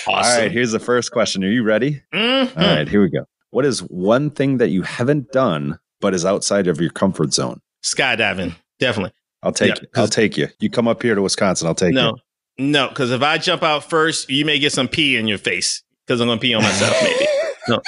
All 0.06 0.20
right, 0.20 0.50
here's 0.50 0.72
the 0.72 0.78
first 0.78 1.12
question. 1.12 1.42
Are 1.44 1.48
you 1.48 1.62
ready? 1.62 2.02
Mhm. 2.14 2.56
All 2.56 2.76
right, 2.76 2.88
here 2.88 3.02
we 3.02 3.10
go. 3.10 3.24
What 3.50 3.64
is 3.66 3.80
one 3.80 4.30
thing 4.30 4.58
that 4.58 4.68
you 4.70 4.82
haven't 4.82 5.32
done 5.32 5.78
but 6.02 6.12
is 6.12 6.26
outside 6.26 6.66
of 6.66 6.78
your 6.82 6.90
comfort 6.90 7.32
zone? 7.32 7.62
Skydiving, 7.82 8.54
definitely. 8.78 9.14
I'll 9.42 9.52
take 9.52 9.70
Yeah, 9.76 9.80
you. 9.80 9.88
I'll 9.96 10.06
take 10.08 10.36
you. 10.36 10.48
You 10.60 10.68
come 10.68 10.86
up 10.86 11.02
here 11.02 11.14
to 11.14 11.22
Wisconsin, 11.22 11.66
I'll 11.66 11.74
take 11.74 11.92
you. 11.94 12.00
No, 12.00 12.18
no, 12.58 12.88
because 12.90 13.10
if 13.10 13.22
I 13.22 13.38
jump 13.38 13.62
out 13.62 13.88
first, 13.88 14.28
you 14.28 14.44
may 14.44 14.58
get 14.58 14.72
some 14.72 14.86
pee 14.88 15.16
in 15.16 15.26
your 15.26 15.38
face 15.38 15.82
because 16.06 16.20
I'm 16.20 16.28
going 16.28 16.38
to 16.38 16.42
pee 16.42 16.52
on 16.54 16.62
myself, 16.62 16.96
maybe. 17.02 17.26
you. 17.68 17.80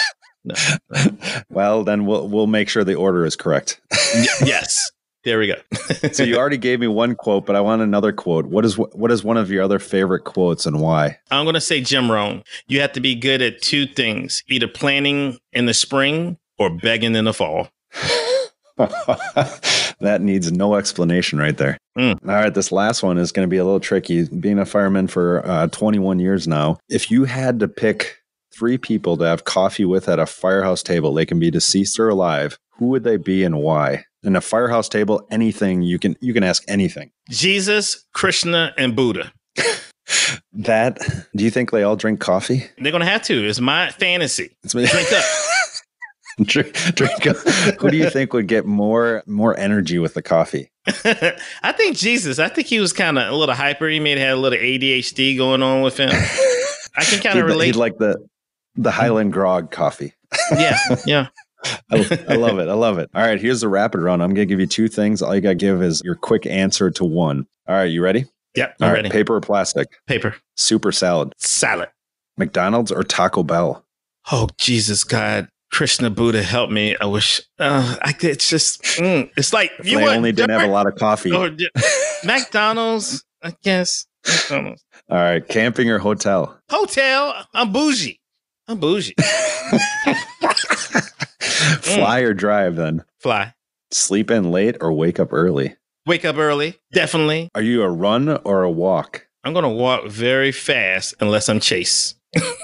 well, 1.50 1.85
then 1.85 2.07
we'll 2.07 2.29
we'll 2.29 2.46
make 2.46 2.68
sure 2.68 2.85
the 2.85 2.94
order 2.94 3.24
is 3.24 3.37
correct. 3.37 3.81
Yes. 4.44 4.90
There 5.24 5.38
we 5.38 5.46
go. 5.46 5.55
so 6.12 6.22
you 6.22 6.37
already 6.37 6.59
gave 6.59 6.81
me 6.81 6.87
one 6.87 7.14
quote, 7.14 7.46
but 7.46 7.57
I 7.57 7.61
want 7.62 7.81
another 7.81 8.12
quote. 8.12 8.44
What 8.44 8.64
is 8.66 8.77
what 8.77 9.11
is 9.11 9.24
one 9.24 9.38
of 9.38 9.50
your 9.50 9.62
other 9.62 9.79
favorite 9.79 10.24
quotes 10.24 10.66
and 10.66 10.81
why? 10.81 11.18
I'm 11.31 11.46
going 11.46 11.55
to 11.55 11.62
say 11.62 11.81
Jim 11.81 12.12
Rohn. 12.12 12.44
You 12.68 12.81
have 12.83 12.92
to 12.92 13.00
be 13.00 13.14
good 13.14 13.40
at 13.40 13.62
two 13.62 13.87
things 13.87 14.42
either 14.48 14.68
planning 14.68 15.38
in 15.55 15.64
the 15.66 15.72
spring 15.72 16.37
or 16.59 16.68
begging 16.68 17.14
in 17.16 17.24
the 17.24 17.33
fall. 17.33 17.70
that 18.77 20.19
needs 20.21 20.51
no 20.53 20.75
explanation 20.75 21.39
right 21.39 21.57
there. 21.57 21.79
Mm. 21.97 22.19
All 22.27 22.35
right, 22.35 22.53
this 22.53 22.73
last 22.73 23.03
one 23.03 23.19
is 23.19 23.33
going 23.33 23.47
to 23.47 23.51
be 23.51 23.57
a 23.57 23.65
little 23.65 23.81
tricky. 23.81 24.25
Being 24.29 24.59
a 24.59 24.65
fireman 24.67 25.07
for 25.07 25.47
uh, 25.47 25.69
21 25.69 26.19
years 26.19 26.49
now, 26.49 26.79
if 26.89 27.11
you 27.11 27.25
had 27.25 27.61
to 27.61 27.69
pick 27.69 28.19
three 28.53 28.79
people 28.79 29.17
to 29.17 29.25
have 29.25 29.45
coffee 29.45 29.85
with 29.85 30.09
at 30.09 30.19
a 30.19 30.27
firehouse 30.27 30.83
table, 30.83 31.15
they 31.15 31.27
can 31.27 31.39
be 31.39 31.51
deceased 31.51 31.99
or 31.99 32.09
alive. 32.09 32.59
Who 32.79 32.87
would 32.89 33.05
they 33.05 33.17
be 33.17 33.45
and 33.45 33.59
why? 33.59 34.05
In 34.25 34.35
a 34.37 34.41
firehouse 34.41 34.89
table, 34.89 35.27
anything 35.31 35.83
you 35.83 35.99
can 35.99 36.17
you 36.21 36.33
can 36.33 36.43
ask 36.43 36.65
anything. 36.67 37.11
Jesus, 37.31 38.05
Krishna, 38.15 38.73
and 38.77 38.97
Buddha. 38.97 39.33
That 40.53 40.99
do 41.37 41.45
you 41.45 41.51
think 41.51 41.71
they 41.71 41.83
all 41.83 41.97
drink 41.97 42.21
coffee? 42.21 42.65
They're 42.79 42.93
going 42.93 43.01
to 43.05 43.09
have 43.09 43.23
to. 43.25 43.47
It's 43.47 43.61
my 43.61 43.91
fantasy. 43.91 44.57
It's 44.63 44.75
my- 44.75 44.85
Drink 44.87 45.13
up. 45.13 45.25
drink, 46.42 46.75
drink. 46.94 47.23
Who 47.23 47.90
do 47.90 47.97
you 47.97 48.11
think 48.11 48.33
would 48.33 48.49
get 48.49 48.66
more 48.66 49.23
more 49.27 49.57
energy 49.57 49.99
with 49.99 50.14
the 50.14 50.23
coffee? 50.23 50.70
I 50.87 51.73
think 51.77 51.97
Jesus, 51.97 52.38
I 52.38 52.49
think 52.49 52.66
he 52.66 52.81
was 52.81 52.92
kind 52.92 53.18
of 53.18 53.33
a 53.33 53.37
little 53.37 53.55
hyper. 53.55 53.88
He 53.88 54.01
may 54.01 54.11
have 54.11 54.18
had 54.18 54.33
a 54.33 54.37
little 54.37 54.59
ADHD 54.59 55.37
going 55.37 55.62
on 55.62 55.83
with 55.83 55.97
him. 55.97 56.11
I 56.97 57.05
can 57.05 57.20
kind 57.20 57.38
of 57.38 57.47
relate. 57.47 57.66
He'd 57.66 57.77
like 57.77 57.99
the 57.99 58.16
the 58.75 58.90
mm-hmm. 58.90 59.01
Highland 59.01 59.33
Grog 59.33 59.70
coffee. 59.70 60.14
yeah, 60.51 60.79
yeah. 61.07 61.29
I, 61.90 62.25
I 62.29 62.35
love 62.35 62.59
it. 62.59 62.68
I 62.68 62.75
love 62.75 62.99
it. 62.99 63.09
All 63.14 63.23
right, 63.23 63.40
here's 63.40 63.61
the 63.61 63.68
rapid 63.68 64.01
round. 64.01 64.23
I'm 64.23 64.35
going 64.35 64.47
to 64.47 64.53
give 64.53 64.61
you 64.61 64.66
two 64.66 64.88
things. 64.88 65.23
All 65.23 65.35
you 65.35 65.40
got 65.40 65.51
to 65.51 65.55
give 65.55 65.83
is 65.83 66.03
your 66.05 66.14
quick 66.14 66.44
answer 66.47 66.90
to 66.90 67.05
one. 67.05 67.47
All 67.66 67.75
right, 67.75 67.85
you 67.85 68.03
ready? 68.03 68.27
Yep, 68.55 68.77
All 68.81 68.88
right, 68.88 68.97
ready. 68.97 69.09
paper 69.09 69.37
or 69.37 69.40
plastic? 69.40 69.88
Paper. 70.07 70.37
Super 70.57 70.92
salad. 70.92 71.33
Salad. 71.38 71.88
McDonald's 72.37 72.92
or 72.92 73.03
Taco 73.03 73.42
Bell? 73.42 73.85
Oh, 74.31 74.49
Jesus, 74.59 75.05
God. 75.05 75.49
Krishna 75.75 76.09
Buddha, 76.09 76.41
help 76.41 76.71
me. 76.71 76.97
I 77.01 77.07
wish. 77.07 77.43
Uh, 77.59 77.97
I 78.01 78.13
could 78.13 78.31
it's 78.31 78.49
just. 78.49 78.81
mm, 78.83 79.29
it's 79.37 79.53
like 79.53 79.73
If 79.81 79.89
you 79.89 79.99
only 79.99 80.31
didn't 80.31 80.51
have 80.51 80.69
a 80.69 80.73
lot 80.73 80.87
of 80.87 80.95
coffee. 80.95 81.33
or 81.33 81.51
McDonald's, 82.25 83.25
I 83.43 83.57
guess. 83.61 84.07
McDonald's. 84.25 84.85
All 85.11 85.19
right, 85.19 85.47
camping 85.49 85.91
or 85.91 85.99
hotel? 85.99 86.57
Hotel. 86.71 87.45
I'm 87.53 87.73
bougie. 87.73 88.21
I'm 88.69 88.79
bougie. 88.79 89.15
Fly 91.41 92.21
or 92.21 92.35
drive 92.35 92.77
then? 92.77 93.03
Fly. 93.19 93.53
Sleep 93.91 94.31
in 94.31 94.53
late 94.53 94.77
or 94.81 94.93
wake 94.93 95.19
up 95.19 95.33
early? 95.33 95.75
Wake 96.07 96.25
up 96.25 96.37
early. 96.37 96.79
Definitely. 96.93 97.51
Are 97.57 97.63
you 97.63 97.83
a 97.83 97.91
run 97.91 98.29
or 98.45 98.63
a 98.63 98.71
walk? 98.71 99.27
I'm 99.43 99.53
going 99.53 99.65
to 99.65 99.69
walk 99.69 100.07
very 100.07 100.53
fast 100.53 101.15
unless 101.19 101.49
I'm 101.49 101.59
chased. 101.59 102.17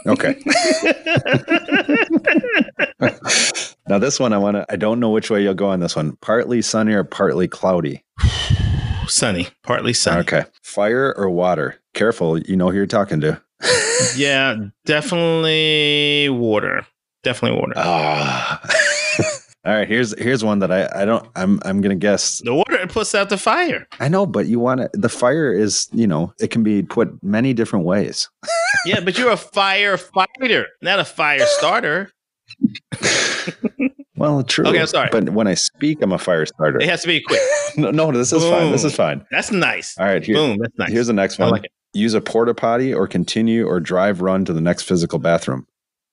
Okay. 0.07 0.43
now 3.89 3.99
this 3.99 4.19
one 4.19 4.33
I 4.33 4.39
want 4.39 4.57
to 4.57 4.65
I 4.71 4.77
don't 4.77 4.99
know 5.01 5.11
which 5.11 5.31
way 5.31 5.43
you'll 5.43 5.55
go 5.55 5.69
on 5.69 5.81
this 5.81 5.95
one. 5.97 6.17
Partly 6.17 6.63
sunny 6.63 6.93
or 6.95 7.05
partly 7.05 7.49
cloudy? 7.49 8.03
sunny. 9.07 9.49
Partly 9.63 9.93
sunny. 9.93 10.21
Okay. 10.21 10.45
Fire 10.63 11.15
or 11.17 11.29
water? 11.31 11.77
Careful, 11.95 12.39
you 12.39 12.57
know 12.57 12.71
who 12.71 12.77
you're 12.77 12.87
talking 12.87 13.21
to. 13.21 13.41
Yeah, 14.17 14.57
definitely 14.87 16.31
water. 16.31 16.87
Definitely 17.23 17.61
water. 17.61 17.75
Ah. 17.77 18.61
All 19.67 19.75
right, 19.75 19.87
here's 19.87 20.19
here's 20.19 20.43
one 20.43 20.61
that 20.61 20.73
I 20.73 20.89
I 20.95 21.05
don't 21.05 21.29
I'm 21.37 21.61
I'm 21.65 21.81
gonna 21.83 21.95
guess. 21.95 22.41
the 22.45 22.55
water 22.55 22.87
puts 22.87 23.15
out 23.15 23.29
the 23.29 23.37
fire. 23.37 23.87
I 24.01 24.09
know, 24.09 24.25
but 24.25 24.47
you 24.47 24.59
want 24.59 24.81
to. 24.81 24.91
The 24.95 25.11
fire 25.11 25.53
is 25.53 25.89
you 25.93 26.07
know 26.07 26.33
it 26.41 26.49
can 26.51 26.63
be 26.63 26.83
put 26.83 27.23
many 27.23 27.53
different 27.55 27.85
ways. 27.85 28.29
Yeah, 28.87 29.01
but 29.01 29.19
you're 29.19 29.33
a 29.33 29.37
firefighter, 29.37 30.65
not 30.81 31.01
a 31.01 31.05
fire 31.05 31.41
starter. 31.45 32.11
Well, 34.17 34.43
true. 34.43 34.67
Okay, 34.67 34.79
I'm 34.79 34.87
sorry. 34.87 35.09
But 35.11 35.31
when 35.31 35.47
I 35.47 35.55
speak, 35.55 36.03
I'm 36.03 36.13
a 36.13 36.19
fire 36.19 36.45
starter. 36.45 36.79
It 36.79 36.89
has 36.91 37.01
to 37.03 37.07
be 37.09 37.21
quick. 37.23 37.41
No, 37.77 37.91
no, 37.91 38.11
this 38.13 38.33
is 38.33 38.43
fine. 38.45 38.71
This 38.73 38.85
is 38.85 38.95
fine. 38.95 39.25
That's 39.31 39.51
nice. 39.53 39.97
All 39.99 40.05
right, 40.05 40.23
here, 40.25 40.35
Boom. 40.35 40.59
That's 40.59 40.77
nice. 40.77 40.91
here's 40.91 41.07
the 41.07 41.13
next 41.15 41.39
I 41.41 41.45
one. 41.45 41.53
like 41.53 41.65
it. 41.65 41.73
Use 41.95 42.13
a 42.15 42.21
porta 42.21 42.53
potty 42.53 42.93
or 42.93 43.07
continue 43.07 43.65
or 43.67 43.79
drive 43.81 44.21
run 44.21 44.45
to 44.45 44.53
the 44.53 44.61
next 44.61 44.83
physical 44.83 45.19
bathroom. 45.21 45.67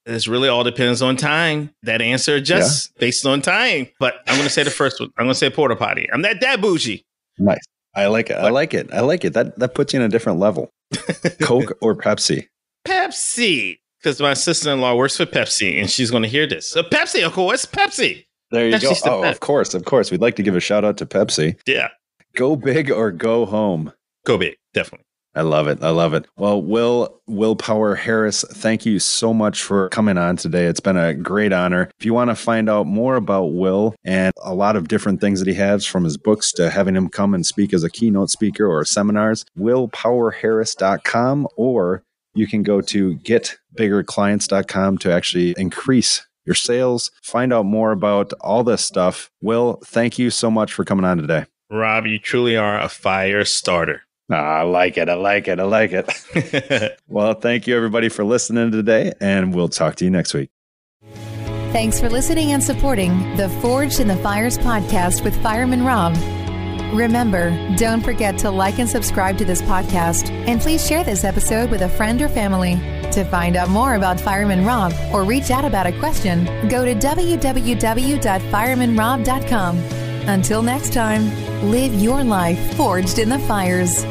This 0.07 0.27
really 0.27 0.47
all 0.47 0.63
depends 0.63 1.01
on 1.01 1.17
time. 1.17 1.71
That 1.83 2.01
answer 2.01 2.35
adjusts 2.35 2.87
based 2.97 3.25
on 3.25 3.41
time. 3.41 3.89
But 3.99 4.15
I'm 4.25 4.35
going 4.35 4.47
to 4.47 4.49
say 4.49 4.63
the 4.63 4.71
first 4.71 5.01
one. 5.01 5.09
I'm 5.17 5.25
going 5.25 5.33
to 5.33 5.35
say 5.37 5.49
porta 5.49 5.75
potty. 5.75 6.07
I'm 6.11 6.21
not 6.21 6.39
that 6.39 6.61
bougie. 6.61 7.05
Nice. 7.37 7.59
I 7.93 8.07
like 8.07 8.29
it. 8.29 8.35
I 8.37 8.49
like 8.49 8.73
it. 8.73 8.93
I 8.93 9.01
like 9.01 9.25
it. 9.25 9.33
That 9.33 9.59
that 9.59 9.75
puts 9.75 9.93
you 9.93 9.99
in 9.99 10.05
a 10.05 10.09
different 10.09 10.39
level. 10.39 10.71
Coke 11.41 11.77
or 11.81 11.93
Pepsi? 11.95 12.47
Pepsi. 12.87 13.79
Because 13.99 14.21
my 14.21 14.33
sister 14.33 14.71
in 14.71 14.79
law 14.79 14.95
works 14.95 15.17
for 15.17 15.25
Pepsi 15.25 15.79
and 15.79 15.89
she's 15.89 16.09
going 16.09 16.23
to 16.23 16.29
hear 16.29 16.47
this. 16.47 16.69
So 16.69 16.83
Pepsi, 16.83 17.25
of 17.25 17.33
course. 17.33 17.65
Pepsi. 17.65 18.23
There 18.51 18.69
you 18.69 18.79
go. 18.79 18.91
Pepsi's 18.91 19.01
the 19.01 19.11
Oh, 19.11 19.23
of 19.23 19.39
course, 19.41 19.73
of 19.73 19.83
course. 19.83 20.09
We'd 20.09 20.21
like 20.21 20.35
to 20.37 20.43
give 20.43 20.55
a 20.55 20.61
shout 20.61 20.85
out 20.85 20.97
to 20.97 21.05
Pepsi. 21.05 21.57
Yeah. 21.65 21.89
Go 22.35 22.55
big 22.55 22.91
or 22.91 23.11
go 23.11 23.45
home. 23.45 23.91
Go 24.25 24.37
big. 24.37 24.55
Definitely. 24.73 25.06
I 25.37 25.41
love 25.41 25.67
it. 25.67 25.83
I 25.83 25.91
love 25.91 26.15
it. 26.15 26.25
Well, 26.35 26.61
Will 26.61 27.21
Willpower 27.27 27.95
Harris, 27.95 28.43
thank 28.49 28.85
you 28.85 28.97
so 28.97 29.33
much 29.33 29.61
for 29.61 29.89
coming 29.89 30.17
on 30.17 30.35
today. 30.35 30.65
It's 30.65 30.79
been 30.79 30.97
a 30.97 31.13
great 31.13 31.53
honor. 31.53 31.91
If 31.99 32.05
you 32.05 32.13
want 32.13 32.31
to 32.31 32.35
find 32.35 32.69
out 32.69 32.87
more 32.87 33.15
about 33.15 33.53
Will 33.53 33.93
and 34.03 34.33
a 34.41 34.55
lot 34.55 34.75
of 34.75 34.87
different 34.87 35.21
things 35.21 35.39
that 35.39 35.47
he 35.47 35.53
has 35.53 35.85
from 35.85 36.03
his 36.05 36.17
books 36.17 36.51
to 36.53 36.71
having 36.71 36.95
him 36.95 37.07
come 37.07 37.35
and 37.35 37.45
speak 37.45 37.71
as 37.71 37.83
a 37.83 37.89
keynote 37.89 38.31
speaker 38.31 38.65
or 38.65 38.83
seminars, 38.83 39.45
willpowerharris.com 39.57 41.47
or 41.55 42.03
you 42.33 42.47
can 42.47 42.63
go 42.63 42.81
to 42.81 43.17
getbiggerclients.com 43.17 44.97
to 44.99 45.13
actually 45.13 45.53
increase 45.57 46.25
your 46.45 46.55
sales, 46.55 47.11
find 47.21 47.53
out 47.53 47.65
more 47.65 47.91
about 47.91 48.33
all 48.41 48.63
this 48.63 48.83
stuff. 48.83 49.29
Will, 49.41 49.81
thank 49.85 50.17
you 50.17 50.29
so 50.29 50.49
much 50.49 50.73
for 50.73 50.83
coming 50.85 51.05
on 51.05 51.17
today. 51.17 51.45
Rob, 51.69 52.05
you 52.05 52.17
truly 52.17 52.55
are 52.55 52.79
a 52.79 52.87
fire 52.87 53.43
starter. 53.43 54.03
Ah, 54.29 54.59
I 54.59 54.63
like 54.63 54.97
it. 54.97 55.07
I 55.09 55.13
like 55.13 55.47
it. 55.47 55.57
I 55.59 55.63
like 55.63 55.91
it. 55.93 56.99
Well, 57.07 57.33
thank 57.33 57.65
you 57.67 57.75
everybody 57.75 58.09
for 58.09 58.23
listening 58.25 58.71
today, 58.71 59.13
and 59.21 59.55
we'll 59.55 59.69
talk 59.69 59.95
to 59.95 60.05
you 60.05 60.11
next 60.11 60.33
week. 60.33 60.49
Thanks 61.71 61.99
for 61.99 62.09
listening 62.09 62.51
and 62.51 62.61
supporting 62.61 63.35
the 63.37 63.47
Forged 63.61 63.99
in 64.01 64.07
the 64.07 64.15
Fires 64.17 64.57
podcast 64.57 65.23
with 65.23 65.41
Fireman 65.41 65.85
Rob. 65.85 66.15
Remember, 66.93 67.51
don't 67.75 68.01
forget 68.03 68.37
to 68.39 68.49
like 68.51 68.79
and 68.79 68.89
subscribe 68.89 69.37
to 69.37 69.45
this 69.45 69.61
podcast, 69.61 70.29
and 70.47 70.59
please 70.61 70.85
share 70.85 71.03
this 71.03 71.23
episode 71.23 71.69
with 71.71 71.81
a 71.81 71.89
friend 71.89 72.21
or 72.21 72.27
family. 72.29 72.75
To 73.11 73.23
find 73.25 73.55
out 73.55 73.69
more 73.69 73.95
about 73.95 74.19
Fireman 74.19 74.65
Rob 74.65 74.93
or 75.13 75.23
reach 75.23 75.49
out 75.49 75.63
about 75.65 75.87
a 75.87 75.97
question, 75.99 76.45
go 76.69 76.83
to 76.85 76.93
www.firemanrob.com. 76.93 79.77
Until 80.27 80.61
next 80.61 80.93
time, 80.93 81.71
live 81.71 81.93
your 81.93 82.23
life 82.23 82.75
forged 82.75 83.17
in 83.19 83.29
the 83.29 83.39
fires. 83.39 84.03